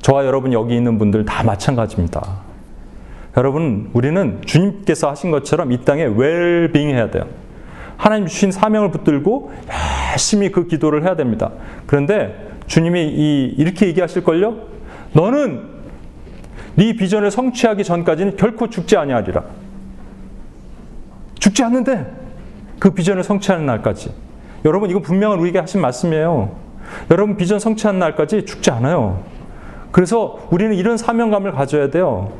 저와 0.04 0.26
여러분 0.26 0.52
여기 0.52 0.76
있는 0.76 0.98
분들 0.98 1.24
다 1.24 1.42
마찬가지입니다. 1.44 2.40
여러분, 3.38 3.88
우리는 3.94 4.42
주님께서 4.44 5.08
하신 5.08 5.30
것처럼 5.30 5.72
이 5.72 5.80
땅에 5.82 6.04
웰빙 6.04 6.90
해야 6.90 7.10
돼요. 7.10 7.24
하나님 7.96 8.26
주신 8.26 8.52
사명을 8.52 8.90
붙들고 8.90 9.50
열심히 10.12 10.52
그 10.52 10.66
기도를 10.66 11.04
해야 11.04 11.16
됩니다. 11.16 11.52
그런데 11.86 12.50
주님이 12.66 13.02
이, 13.02 13.54
이렇게 13.56 13.86
얘기하실걸요? 13.86 14.56
너는 15.14 15.62
네 16.74 16.94
비전을 16.94 17.30
성취하기 17.30 17.82
전까지는 17.82 18.36
결코 18.36 18.68
죽지 18.68 18.98
아니하리라. 18.98 19.42
죽지 21.38 21.62
않는데 21.62 22.12
그 22.78 22.90
비전을 22.90 23.22
성취하는 23.22 23.64
날까지. 23.64 24.12
여러분 24.66 24.90
이거 24.90 25.00
분명한 25.00 25.38
우리에게 25.38 25.60
하신 25.60 25.80
말씀이에요. 25.80 26.54
여러분 27.10 27.38
비전 27.38 27.58
성취하는 27.58 27.98
날까지 27.98 28.44
죽지 28.44 28.70
않아요. 28.70 29.32
그래서 29.94 30.40
우리는 30.50 30.74
이런 30.74 30.96
사명감을 30.96 31.52
가져야 31.52 31.88
돼요. 31.88 32.32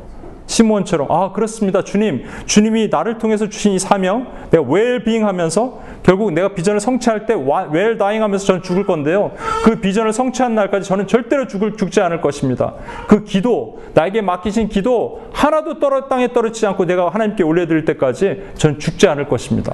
시몬처럼 0.45 1.09
아 1.09 1.31
그렇습니다 1.31 1.83
주님. 1.85 2.25
주님이 2.45 2.89
나를 2.89 3.17
통해서 3.17 3.47
주신 3.47 3.71
이 3.71 3.79
사명 3.79 4.27
내가 4.51 4.61
웰빙 4.67 5.25
하면서 5.25 5.79
결국 6.03 6.33
내가 6.33 6.53
비전을 6.53 6.81
성취할 6.81 7.25
때 7.25 7.33
웰 7.33 7.97
다잉 7.97 8.21
하면서 8.21 8.45
저는 8.45 8.61
죽을 8.61 8.85
건데요. 8.85 9.31
그 9.63 9.79
비전을 9.79 10.11
성취한 10.11 10.53
날까지 10.53 10.89
저는 10.89 11.07
절대로 11.07 11.47
죽을 11.47 11.77
죽지 11.77 12.01
않을 12.01 12.19
것입니다. 12.19 12.73
그 13.07 13.23
기도 13.23 13.81
나에게 13.93 14.21
맡기신 14.21 14.67
기도 14.67 15.21
하나도 15.31 15.79
떨어 15.79 16.09
땅에 16.09 16.33
떨어지지 16.33 16.67
않고 16.67 16.83
내가 16.83 17.07
하나님께 17.07 17.41
올려드릴 17.41 17.85
때까지 17.85 18.41
저는 18.55 18.79
죽지 18.79 19.07
않을 19.07 19.29
것입니다. 19.29 19.73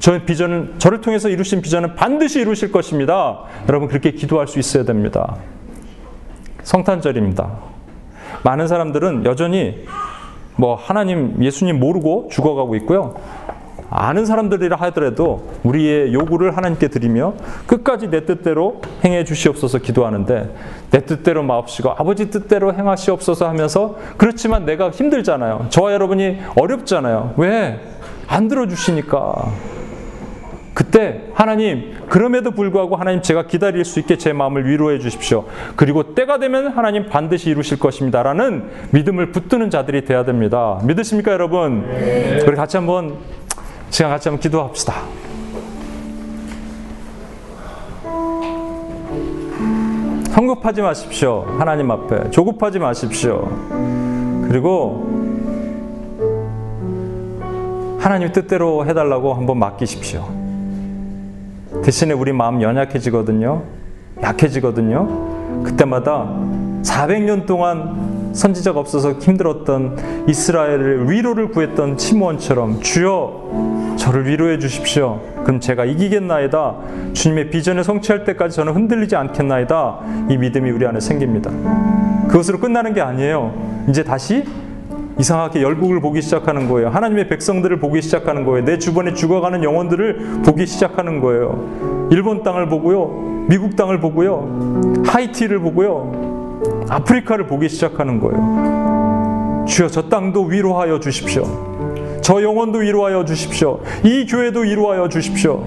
저의 0.00 0.26
비전은 0.26 0.74
저를 0.76 1.00
통해서 1.00 1.30
이루신 1.30 1.62
비전은 1.62 1.94
반드시 1.94 2.40
이루실 2.40 2.70
것입니다. 2.70 3.44
여러분 3.70 3.88
그렇게 3.88 4.10
기도할 4.10 4.48
수 4.48 4.58
있어야 4.58 4.84
됩니다 4.84 5.38
성탄절입니다 6.62 7.50
많은 8.42 8.68
사람들은 8.68 9.24
여전히 9.24 9.84
뭐 10.56 10.74
하나님, 10.74 11.42
예수님 11.42 11.78
모르고 11.78 12.28
죽어가고 12.30 12.74
있고요. 12.76 13.14
아는 13.92 14.24
사람들이라 14.24 14.76
하더라도 14.76 15.48
우리의 15.64 16.14
요구를 16.14 16.56
하나님께 16.56 16.88
드리며 16.88 17.34
끝까지 17.66 18.08
내 18.08 18.24
뜻대로 18.24 18.80
행해 19.04 19.24
주시옵소서 19.24 19.78
기도하는데 19.78 20.54
내 20.90 21.04
뜻대로 21.04 21.42
마옵시고 21.42 21.90
아버지 21.90 22.30
뜻대로 22.30 22.72
행하시옵소서 22.72 23.48
하면서 23.48 23.96
그렇지만 24.16 24.64
내가 24.64 24.90
힘들잖아요. 24.90 25.66
저와 25.70 25.92
여러분이 25.92 26.38
어렵잖아요. 26.56 27.34
왜? 27.36 27.80
안 28.28 28.46
들어주시니까. 28.46 29.79
그때 30.80 31.24
하나님 31.34 31.94
그럼에도 32.08 32.52
불구하고 32.52 32.96
하나님 32.96 33.20
제가 33.20 33.46
기다릴 33.46 33.84
수 33.84 34.00
있게 34.00 34.16
제 34.16 34.32
마음을 34.32 34.66
위로해 34.66 34.98
주십시오. 34.98 35.44
그리고 35.76 36.14
때가 36.14 36.38
되면 36.38 36.68
하나님 36.68 37.06
반드시 37.06 37.50
이루실 37.50 37.78
것입니다라는 37.78 38.70
믿음을 38.90 39.30
붙드는 39.30 39.68
자들이 39.68 40.06
돼야 40.06 40.24
됩니다. 40.24 40.80
믿으십니까 40.84 41.32
여러분? 41.32 41.82
네. 41.86 42.40
우리 42.48 42.56
같이 42.56 42.78
한번 42.78 43.18
시간 43.90 44.10
같이 44.10 44.30
한번 44.30 44.40
기도합시다. 44.40 44.94
성급하지 50.30 50.80
마십시오. 50.80 51.44
하나님 51.58 51.90
앞에 51.90 52.30
조급하지 52.30 52.78
마십시오. 52.78 53.50
그리고 54.48 55.10
하나님 57.98 58.32
뜻대로 58.32 58.86
해달라고 58.86 59.34
한번 59.34 59.58
맡기십시오. 59.58 60.39
대신에 61.84 62.12
우리 62.14 62.32
마음 62.32 62.62
연약해지거든요. 62.62 63.62
약해지거든요. 64.22 65.62
그때마다 65.64 66.34
400년 66.82 67.46
동안 67.46 68.32
선지자가 68.32 68.78
없어서 68.78 69.12
힘들었던 69.12 70.26
이스라엘을 70.28 71.10
위로를 71.10 71.50
구했던 71.50 71.96
치무원처럼 71.96 72.80
주여 72.80 73.96
저를 73.98 74.26
위로해 74.26 74.58
주십시오. 74.58 75.20
그럼 75.44 75.60
제가 75.60 75.84
이기겠나이다. 75.84 76.76
주님의 77.12 77.50
비전을 77.50 77.84
성취할 77.84 78.24
때까지 78.24 78.56
저는 78.56 78.72
흔들리지 78.72 79.16
않겠나이다. 79.16 80.00
이 80.30 80.36
믿음이 80.36 80.70
우리 80.70 80.86
안에 80.86 81.00
생깁니다. 81.00 81.50
그것으로 82.28 82.58
끝나는 82.58 82.94
게 82.94 83.00
아니에요. 83.00 83.52
이제 83.88 84.02
다시 84.02 84.44
이상하게 85.20 85.62
열국을 85.62 86.00
보기 86.00 86.22
시작하는 86.22 86.66
거예요. 86.68 86.88
하나님의 86.88 87.28
백성들을 87.28 87.78
보기 87.78 88.00
시작하는 88.00 88.44
거예요. 88.44 88.64
내 88.64 88.78
주변에 88.78 89.12
죽어가는 89.12 89.62
영혼들을 89.62 90.40
보기 90.44 90.66
시작하는 90.66 91.20
거예요. 91.20 92.08
일본 92.10 92.42
땅을 92.42 92.68
보고요. 92.68 93.44
미국 93.46 93.76
땅을 93.76 94.00
보고요. 94.00 95.02
하이티를 95.06 95.60
보고요. 95.60 96.58
아프리카를 96.88 97.46
보기 97.46 97.68
시작하는 97.68 98.18
거예요. 98.18 99.66
주여 99.68 99.88
저 99.88 100.08
땅도 100.08 100.44
위로하여 100.44 100.98
주십시오. 100.98 101.44
저 102.22 102.42
영혼도 102.42 102.78
위로하여 102.78 103.24
주십시오. 103.24 103.80
이 104.02 104.26
교회도 104.26 104.60
위로하여 104.60 105.08
주십시오. 105.08 105.62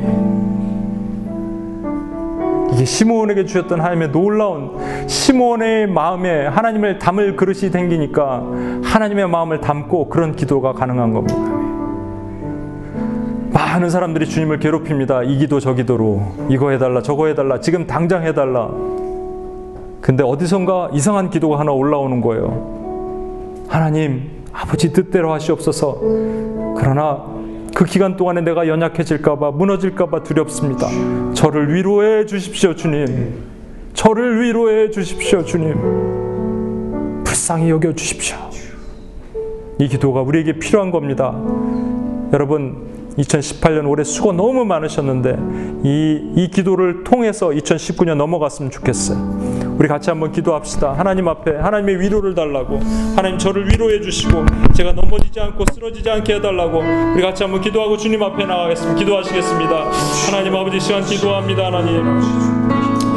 이게 2.73 2.85
시므온에게 2.85 3.45
주셨던 3.45 3.79
하나님의 3.79 4.11
놀라운 4.11 5.07
시므온의 5.07 5.87
마음에 5.87 6.47
하나님을 6.47 6.97
담을 6.97 7.35
그릇이 7.35 7.69
생기니까 7.69 8.43
하나님의 8.83 9.29
마음을 9.29 9.61
담고 9.61 10.09
그런 10.09 10.35
기도가 10.35 10.73
가능한 10.73 11.13
겁니다. 11.13 11.37
많은 13.53 13.89
사람들이 13.89 14.27
주님을 14.27 14.59
괴롭힙니다. 14.59 15.23
이 15.23 15.37
기도 15.37 15.59
저 15.59 15.73
기도로 15.73 16.23
이거 16.49 16.71
해달라 16.71 17.01
저거 17.01 17.27
해달라 17.27 17.59
지금 17.59 17.85
당장 17.85 18.23
해달라. 18.23 18.69
근데 20.01 20.23
어디선가 20.23 20.89
이상한 20.93 21.29
기도가 21.29 21.59
하나 21.59 21.71
올라오는 21.71 22.21
거예요. 22.21 23.63
하나님 23.67 24.43
아버지 24.51 24.91
뜻대로 24.91 25.31
하시옵소서. 25.31 25.99
그러나 26.77 27.32
그 27.73 27.85
기간 27.85 28.15
동안에 28.15 28.41
내가 28.41 28.67
연약해질까봐 28.67 29.51
무너질까봐 29.51 30.23
두렵습니다. 30.23 30.87
저를 31.33 31.73
위로해 31.73 32.25
주십시오, 32.25 32.75
주님. 32.75 33.33
저를 33.93 34.41
위로해 34.41 34.91
주십시오, 34.91 35.43
주님. 35.43 35.73
불쌍히 37.23 37.69
여겨 37.69 37.93
주십시오. 37.93 38.37
이 39.79 39.87
기도가 39.87 40.21
우리에게 40.21 40.59
필요한 40.59 40.91
겁니다. 40.91 41.33
여러분, 42.31 42.93
2018년 43.17 43.89
올해 43.89 44.03
수고 44.03 44.33
너무 44.33 44.65
많으셨는데 44.65 45.37
이, 45.83 46.33
이 46.35 46.49
기도를 46.49 47.03
통해서 47.03 47.49
2019년 47.49 48.15
넘어갔으면 48.15 48.71
좋겠어요. 48.71 49.62
우리 49.77 49.87
같이 49.87 50.09
한번 50.09 50.31
기도합시다. 50.31 50.93
하나님 50.93 51.27
앞에 51.27 51.57
하나님의 51.57 51.99
위로를 51.99 52.35
달라고 52.35 52.79
하나님 53.15 53.37
저를 53.37 53.67
위로해 53.67 53.99
주시고 54.01 54.45
제가 54.73 54.93
넘어지지 54.93 55.39
않고 55.39 55.65
쓰러지지 55.73 56.09
않게 56.09 56.35
해달라고 56.35 56.83
우리 57.13 57.21
같이 57.21 57.43
한번 57.43 57.61
기도하고 57.61 57.97
주님 57.97 58.21
앞에 58.23 58.45
나가겠습니다. 58.45 58.99
기도하시겠습니다. 58.99 59.91
하나님 60.27 60.55
아버지 60.55 60.79
시간 60.79 61.03
기도합니다. 61.03 61.65
하나님. 61.67 62.53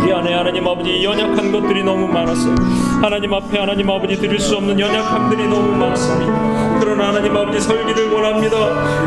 우리 0.02 0.12
안에 0.12 0.34
하나님 0.34 0.66
아버지 0.68 1.02
연약한 1.02 1.50
것들이 1.50 1.82
너무 1.82 2.06
많았어요. 2.06 2.54
하나님 3.02 3.34
앞에 3.34 3.58
하나님 3.58 3.90
아버지 3.90 4.16
드릴 4.16 4.38
수 4.38 4.56
없는 4.56 4.78
연약함들이 4.78 5.48
너무 5.48 5.72
많습니다. 5.76 6.78
그러나 6.78 7.08
하나님 7.08 7.36
아버지 7.36 7.60
설기를 7.60 8.12
원합니다. 8.12 8.56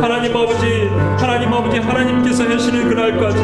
하나님 0.01 0.35
아버지, 0.35 0.89
하나님 1.17 1.28
아버지, 1.53 1.77
하나님께서 1.79 2.43
하시는 2.43 2.87
그날까지 2.87 3.37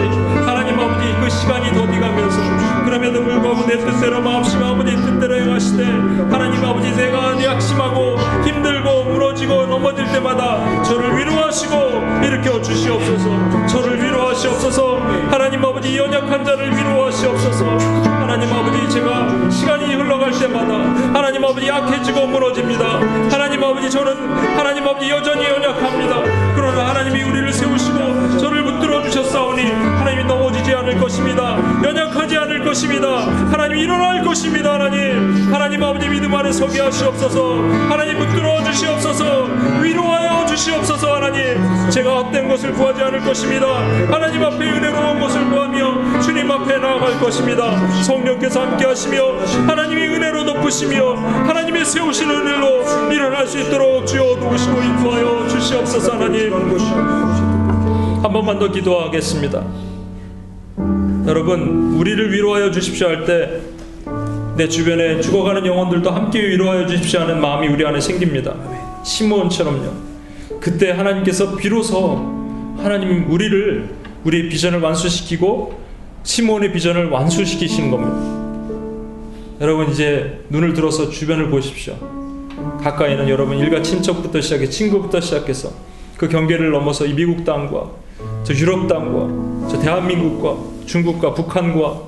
하나님 0.45 0.79
아버지 0.79 1.13
그 1.19 1.29
시간이 1.29 1.71
더디가면서 1.73 2.85
그럼에도 2.85 3.23
불구하고 3.23 3.65
내 3.67 3.77
뜻대로 3.77 4.21
마음씨가 4.21 4.69
아버지 4.69 4.95
뜻대로 4.95 5.35
행하시되 5.35 5.83
하나님 5.83 6.63
아버지 6.63 6.95
내가 6.95 7.43
약심하고 7.43 8.17
힘들고 8.45 9.03
무너지고 9.05 9.65
넘어질 9.65 10.05
때마다 10.11 10.83
저를 10.83 11.17
위로하시고 11.17 11.73
일으켜 12.23 12.61
주시옵소서. 12.61 13.67
저를 13.67 14.03
위로하시옵소서. 14.03 14.97
하나님 15.29 15.63
아버지 15.63 15.97
연약한 15.97 16.43
자를 16.43 16.75
위로하시옵소서. 16.75 17.65
하나님 18.35 18.51
아버지 18.51 18.89
제가 18.89 19.49
시간이 19.49 19.95
흘러갈 19.95 20.31
때마다 20.31 20.73
하나님 21.13 21.43
아버지 21.43 21.67
약해지고 21.67 22.27
무너집니다 22.27 22.99
하나님 23.31 23.63
아버지 23.63 23.89
저는 23.89 24.29
하나님 24.57 24.87
아버지 24.87 25.09
여전히 25.09 25.45
연약합니다 25.45 26.53
그러나 26.55 26.89
하나님 26.89 27.04
것입니다. 32.75 33.07
하나님 33.51 33.77
일어날 33.77 34.21
것입니다 34.21 34.73
하나님. 34.73 35.49
하나님 35.49 35.81
아버지 35.81 36.09
믿음 36.09 36.35
안에 36.35 36.51
서게 36.51 36.81
하시옵소서. 36.81 37.55
하나님 37.89 38.19
붙들어 38.19 38.61
주시옵소서. 38.65 39.45
위로하여 39.81 40.45
주시옵소서 40.45 41.15
하나님. 41.15 41.89
제가 41.89 42.17
헛된 42.17 42.49
것을 42.49 42.73
구하지 42.73 43.01
않을 43.01 43.21
것입니다. 43.21 43.65
하나님 44.11 44.43
앞에 44.43 44.57
은혜로운 44.57 45.21
것을 45.21 45.49
구하며 45.49 46.19
주님 46.19 46.51
앞에 46.51 46.77
나아갈 46.79 47.17
것입니다. 47.17 48.03
성령께서 48.03 48.63
함께 48.63 48.85
하시며 48.85 49.39
하나님이 49.67 50.07
은혜로 50.07 50.43
높으시며 50.43 51.15
하나님의 51.47 51.85
세우신 51.85 52.29
은혜로 52.29 53.09
일어날 53.13 53.47
수 53.47 53.57
있도록 53.57 54.05
주여 54.05 54.35
도우시고 54.35 54.81
인도하여 54.81 55.47
주시옵소서 55.47 56.11
하나님. 56.11 56.51
한 58.21 58.33
번만 58.33 58.59
더 58.59 58.69
기도하겠습니다. 58.69 59.84
여러분 61.27 61.95
우리를 61.97 62.31
위로하여 62.31 62.71
주십시오 62.71 63.07
할 63.07 63.25
때 63.25 63.75
내 64.55 64.69
주변에 64.69 65.19
죽어가는 65.19 65.65
영혼들도 65.65 66.09
함께 66.09 66.41
위로하여 66.41 66.87
주십시오 66.87 67.19
하는 67.19 67.41
마음이 67.41 67.67
우리 67.67 67.85
안에 67.85 67.99
생깁니다. 67.99 68.55
시몬처럼요. 69.03 69.91
그때 70.61 70.91
하나님께서 70.91 71.57
비로소 71.57 72.73
하나님 72.77 73.29
우리를 73.29 73.89
우리의 74.23 74.47
비전을 74.47 74.79
완수시키고 74.79 75.77
시몬의 76.23 76.71
비전을 76.71 77.09
완수시키시는 77.09 77.91
겁니다. 77.91 79.59
여러분 79.59 79.89
이제 79.91 80.39
눈을 80.49 80.73
들어서 80.73 81.09
주변을 81.09 81.49
보십시오. 81.49 81.95
가까이는 82.81 83.25
는 83.25 83.29
여러분 83.29 83.57
일가 83.57 83.81
친척부터 83.81 84.39
시작해 84.39 84.69
친구부터 84.69 85.19
시작해서 85.19 85.71
그 86.15 86.29
경계를 86.29 86.71
넘어서 86.71 87.05
이 87.05 87.13
미국 87.13 87.43
땅과 87.43 87.91
저 88.45 88.53
유럽 88.53 88.87
땅과 88.87 89.67
저 89.69 89.79
대한민국과 89.79 90.55
중국과 90.85 91.33
북한과 91.33 91.99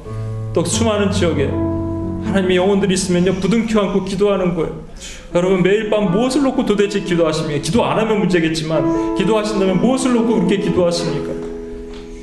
또 0.53 0.63
수많은 0.63 1.11
지역에 1.11 1.47
하나님의 1.47 2.57
영혼들이 2.57 2.93
있으면요 2.93 3.33
부둥켜 3.35 3.81
안고 3.81 4.05
기도하는 4.05 4.53
거예요. 4.53 4.83
여러분 5.33 5.63
매일 5.63 5.89
밤 5.89 6.11
무엇을 6.11 6.43
놓고 6.43 6.63
도대체 6.65 6.99
기도하십니까? 6.99 7.59
기도 7.61 7.83
안 7.83 7.97
하면 7.99 8.19
문제겠지만 8.19 9.15
기도하신다면 9.15 9.81
무엇을 9.81 10.13
놓고 10.13 10.35
그렇게 10.35 10.57
기도하십니까? 10.57 11.33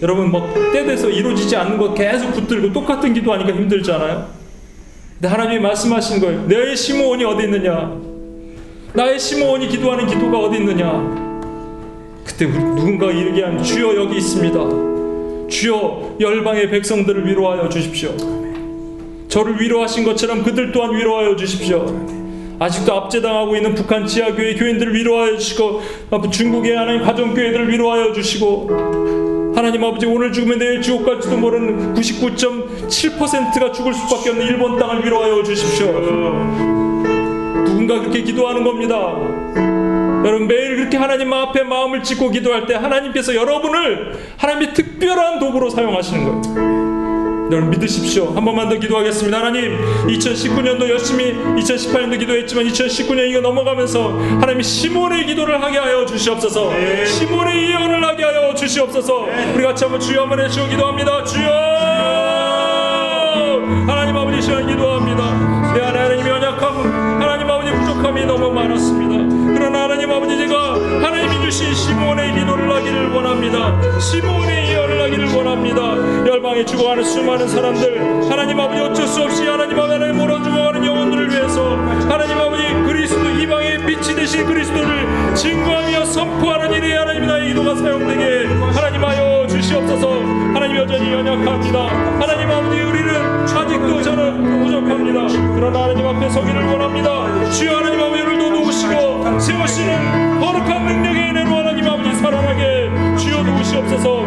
여러분 0.00 0.30
뭐때 0.30 0.84
돼서 0.84 1.10
이루어지지 1.10 1.56
않는 1.56 1.76
거 1.76 1.92
계속 1.92 2.32
붙들고 2.34 2.72
똑같은 2.72 3.14
기도하니까 3.14 3.50
힘들잖아요. 3.52 4.28
근데 5.14 5.28
하나님이 5.28 5.60
말씀하신 5.60 6.20
거예요. 6.20 6.46
내 6.46 6.76
시므온이 6.76 7.24
어디 7.24 7.44
있느냐? 7.44 7.98
나의 8.92 9.18
시므온이 9.18 9.68
기도하는 9.68 10.06
기도가 10.06 10.38
어디 10.38 10.58
있느냐? 10.58 11.23
그때 12.36 12.46
누군가 12.46 13.12
이르게 13.12 13.42
한 13.44 13.62
주여 13.62 13.94
여기 13.94 14.16
있습니다. 14.16 15.48
주여 15.48 16.16
열방의 16.18 16.68
백성들을 16.70 17.26
위로하여 17.28 17.68
주십시오. 17.68 18.12
저를 19.28 19.60
위로하신 19.60 20.04
것처럼 20.04 20.42
그들 20.42 20.72
또한 20.72 20.96
위로하여 20.96 21.36
주십시오. 21.36 21.86
아직도 22.58 22.92
압제당하고 22.92 23.54
있는 23.56 23.74
북한 23.74 24.04
지하교회 24.06 24.54
교인들을 24.56 24.94
위로하여 24.94 25.36
주시고 25.38 25.82
중국의 26.32 26.76
하나님 26.76 27.02
가정교회들을 27.02 27.68
위로하여 27.68 28.12
주시고 28.12 29.52
하나님 29.54 29.84
아버지 29.84 30.06
오늘 30.06 30.32
죽으면 30.32 30.58
내일 30.58 30.82
지옥 30.82 31.06
갈지도 31.06 31.36
모르는 31.36 31.94
99.7%가 31.94 33.70
죽을 33.70 33.94
수밖에 33.94 34.30
없는 34.30 34.46
일본 34.46 34.76
땅을 34.76 35.04
위로하여 35.04 35.42
주십시오. 35.44 35.86
누군가 37.64 38.00
그렇게 38.00 38.22
기도하는 38.22 38.64
겁니다. 38.64 39.43
여러분 40.24 40.46
매일 40.48 40.76
그렇게 40.76 40.96
하나님 40.96 41.32
앞에 41.32 41.62
마음을 41.62 42.02
찢고 42.02 42.30
기도할 42.30 42.66
때 42.66 42.74
하나님께서 42.74 43.34
여러분을 43.34 44.18
하나님의 44.38 44.72
특별한 44.74 45.38
도구로 45.38 45.68
사용하시는 45.68 46.24
거예요. 46.24 46.74
여러분 47.52 47.70
믿으십시오. 47.70 48.32
한 48.34 48.42
번만 48.42 48.70
더 48.70 48.76
기도하겠습니다. 48.76 49.38
하나님 49.38 49.78
2019년도 50.06 50.88
열심히 50.88 51.34
2018년도 51.34 52.18
기도했지만 52.18 52.64
2019년 52.64 53.28
이거 53.28 53.40
넘어가면서 53.40 54.18
하나님 54.40 54.62
시몬의 54.62 55.26
기도를 55.26 55.62
하게 55.62 55.76
하여 55.78 56.06
주시옵소서. 56.06 56.70
네. 56.70 57.04
시몬의 57.04 57.70
예언을 57.70 58.02
하게 58.02 58.24
하여 58.24 58.54
주시옵소서. 58.54 59.26
네. 59.26 59.52
우리 59.54 59.62
같이 59.62 59.84
한번 59.84 60.00
주여 60.00 60.22
한번 60.22 60.40
해주시고 60.40 60.68
기도합니다. 60.68 61.22
주여 61.24 61.50
하나님 63.86 64.16
아버지 64.16 64.40
시간 64.40 64.66
기도합니다. 64.66 65.74
내 65.74 65.82
안에 65.82 65.98
하나님의 65.98 66.32
아버지 70.14 70.36
제가 70.36 70.74
하나님이 70.74 71.40
주신 71.42 71.74
시몬의 71.74 72.34
기도를 72.34 72.72
하기를 72.72 73.12
원합니다. 73.12 73.98
시몬의 74.00 74.70
예언을 74.70 75.02
하기를 75.02 75.34
원합니다. 75.34 75.80
열방에 76.26 76.64
죽어가는 76.64 77.04
수많은 77.04 77.48
사람들 77.48 78.30
하나님 78.30 78.60
아버지 78.60 78.80
어쩔 78.80 79.06
수 79.06 79.22
없이 79.22 79.46
하나님 79.46 79.78
아버지 79.78 80.12
몰아 80.12 80.42
죽어가는 80.42 80.84
영혼들을 80.84 81.30
위해서 81.30 81.76
하나님 82.08 82.38
아버지 82.38 82.62
그리스도 82.86 83.28
이방의 83.28 83.78
빛이 83.86 84.14
되신 84.14 84.46
그리스도를 84.46 85.34
증거하며 85.34 86.04
선포하는 86.06 86.72
일에 86.72 86.96
하나님 86.96 87.26
나의 87.26 87.48
기도가 87.48 87.74
사용되게 87.74 88.46
하나님하여 88.46 89.46
주시옵소서 89.48 90.20
하나님 90.54 90.76
여전히 90.76 91.12
연약합니다 91.12 91.86
하나님 92.20 92.50
아버지 92.50 92.80
우리는 92.80 93.14
아직도 93.14 94.02
저는 94.02 94.62
부족합니다 94.64 95.26
그러나 95.54 95.84
하나님 95.84 96.06
앞에 96.06 96.28
서기를 96.28 96.64
원합니다 96.66 97.50
주여 97.50 97.76
하나님 97.76 98.00
아버지 98.00 98.22
도우시고 98.74 99.38
세우시는 99.38 100.40
거룩한 100.40 100.86
능력의 100.86 101.30
은혜로 101.30 101.56
하나님 101.56 101.86
아버지 101.86 102.14
살아나게 102.16 102.90
주여 103.16 103.44
도우시옵소서. 103.44 104.22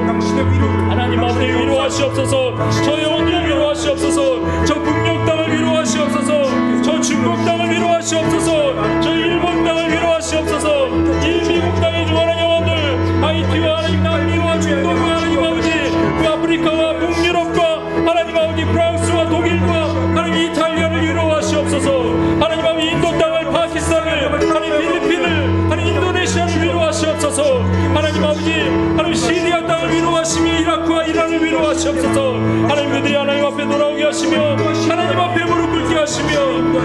하나님 0.90 1.20
아버지 1.20 1.48
위로하시옵소서. 1.48 2.56
저 2.86 3.02
영혼들 3.04 3.46
위로하시옵소서. 3.46 4.66
저 4.66 4.76
북녘 4.76 5.26
땅을 5.26 5.54
위로하시옵소서. 5.54 6.82
저 6.82 7.02
중국 7.02 7.44
땅을 7.46 7.70
위로하시옵소서 7.72 8.97
그들이 33.08 33.16
하나님 33.16 33.46
앞에 33.46 33.64
돌아오게 33.66 34.04
하시며 34.04 34.58
하나님 34.90 35.18
앞에 35.18 35.46
무릎 35.46 35.72
꿇게 35.72 35.96
하시며 35.96 36.28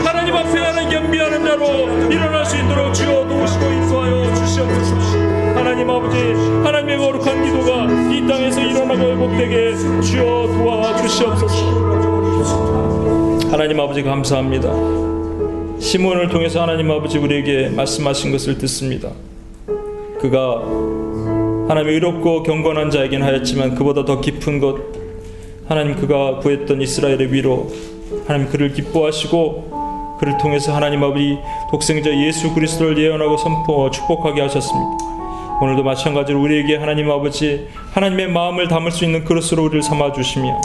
하나님 0.05 0.37
앞에 0.37 0.61
하나님 0.61 0.89
겸비하는 0.89 1.45
자로 1.45 1.89
일어날 2.13 2.47
수 2.47 2.57
있도록 2.57 2.95
주여 2.95 3.27
도우시고 3.27 3.65
인도하여 3.65 4.33
주시옵소서. 4.35 5.19
하나님 5.57 5.91
아버지 5.91 6.17
하나님의 6.63 6.99
거룩한 6.99 7.45
기도가 7.45 7.87
이 8.13 8.25
땅에서 8.29 8.61
일어나고 8.61 9.01
회복되게 9.01 9.75
주여 10.01 10.47
도와주시옵소서. 10.47 11.57
하나님 13.51 13.81
아버지 13.81 14.05
감사합니다. 14.05 14.73
시몬을 15.81 16.29
통해서 16.29 16.63
하나님 16.63 16.89
아버지 16.93 17.19
우리에게 17.19 17.71
말씀하신 17.71 18.31
것을 18.31 18.59
듣습니다. 18.59 19.09
그가 20.21 20.63
하나님 21.69 21.89
의롭고 21.89 22.45
경건한 22.45 22.91
자이긴 22.91 23.25
하였지만 23.25 23.75
그보다 23.75 24.05
더 24.05 24.21
깊은 24.21 24.61
것 24.61 25.02
하나님 25.73 25.97
그가 25.97 26.37
구했던 26.41 26.83
이스라엘의 26.83 27.33
위로 27.33 27.67
하나님 28.27 28.47
그를 28.51 28.75
기뻐하시고 28.75 30.19
그를 30.21 30.37
통해서 30.37 30.75
하나님 30.75 31.03
아버지 31.03 31.39
독생자 31.71 32.11
예수 32.11 32.53
그리스도를 32.53 32.99
예언하고 32.99 33.39
선포 33.39 33.91
축복하게 33.91 34.43
하셨습니다. 34.43 34.91
오늘도 35.63 35.83
마찬가지로 35.83 36.43
우리에게 36.43 36.77
하나님 36.77 37.11
아버지 37.11 37.69
하나님의 37.95 38.29
마음을 38.29 38.69
담을 38.69 38.91
수 38.91 39.07
있는 39.07 39.25
그릇으로 39.25 39.65
우리를 39.65 39.83
삼아 39.83 40.13
주시며 40.13 40.61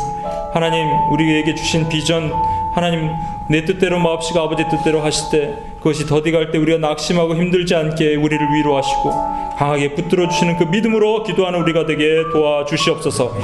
하나님 0.53 0.85
우리에게 1.13 1.55
주신 1.55 1.87
비전 1.87 2.33
하나님 2.75 3.09
내 3.49 3.63
뜻대로 3.63 3.99
마옵시고 3.99 4.41
아버지 4.41 4.65
뜻대로 4.69 4.99
하실 4.99 5.29
때 5.31 5.53
그것이 5.87 6.05
더디갈 6.05 6.51
때 6.51 6.57
우리가 6.57 6.79
낙심하고 6.79 7.35
힘들지 7.35 7.73
않게 7.73 8.15
우리를 8.15 8.45
위로하시고 8.53 9.09
강하게 9.57 9.95
붙들어 9.95 10.27
주시는 10.27 10.57
그 10.57 10.65
믿음으로 10.65 11.23
기도하는 11.23 11.61
우리가 11.61 11.85
되게 11.85 12.23
도와주시옵소서. 12.33 13.37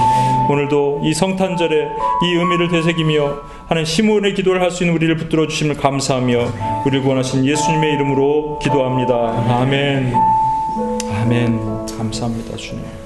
오늘도 0.49 1.01
이 1.05 1.13
성탄절에 1.13 1.87
이 2.23 2.33
의미를 2.35 2.67
되새기며 2.67 3.37
하는 3.67 3.85
시몬의 3.85 4.33
기도를 4.33 4.61
할 4.61 4.73
수 4.73 4.83
있는 4.83 4.95
우리를 4.95 5.15
붙들어 5.17 5.47
주심을 5.47 5.77
감사하며 5.77 6.47
우리를 6.85 7.03
구원하신 7.03 7.45
예수님의 7.45 7.93
이름으로 7.93 8.59
기도합니다. 8.59 9.13
아멘. 9.61 10.13
아멘. 11.21 11.85
감사합니다, 11.95 12.57
주님. 12.57 13.02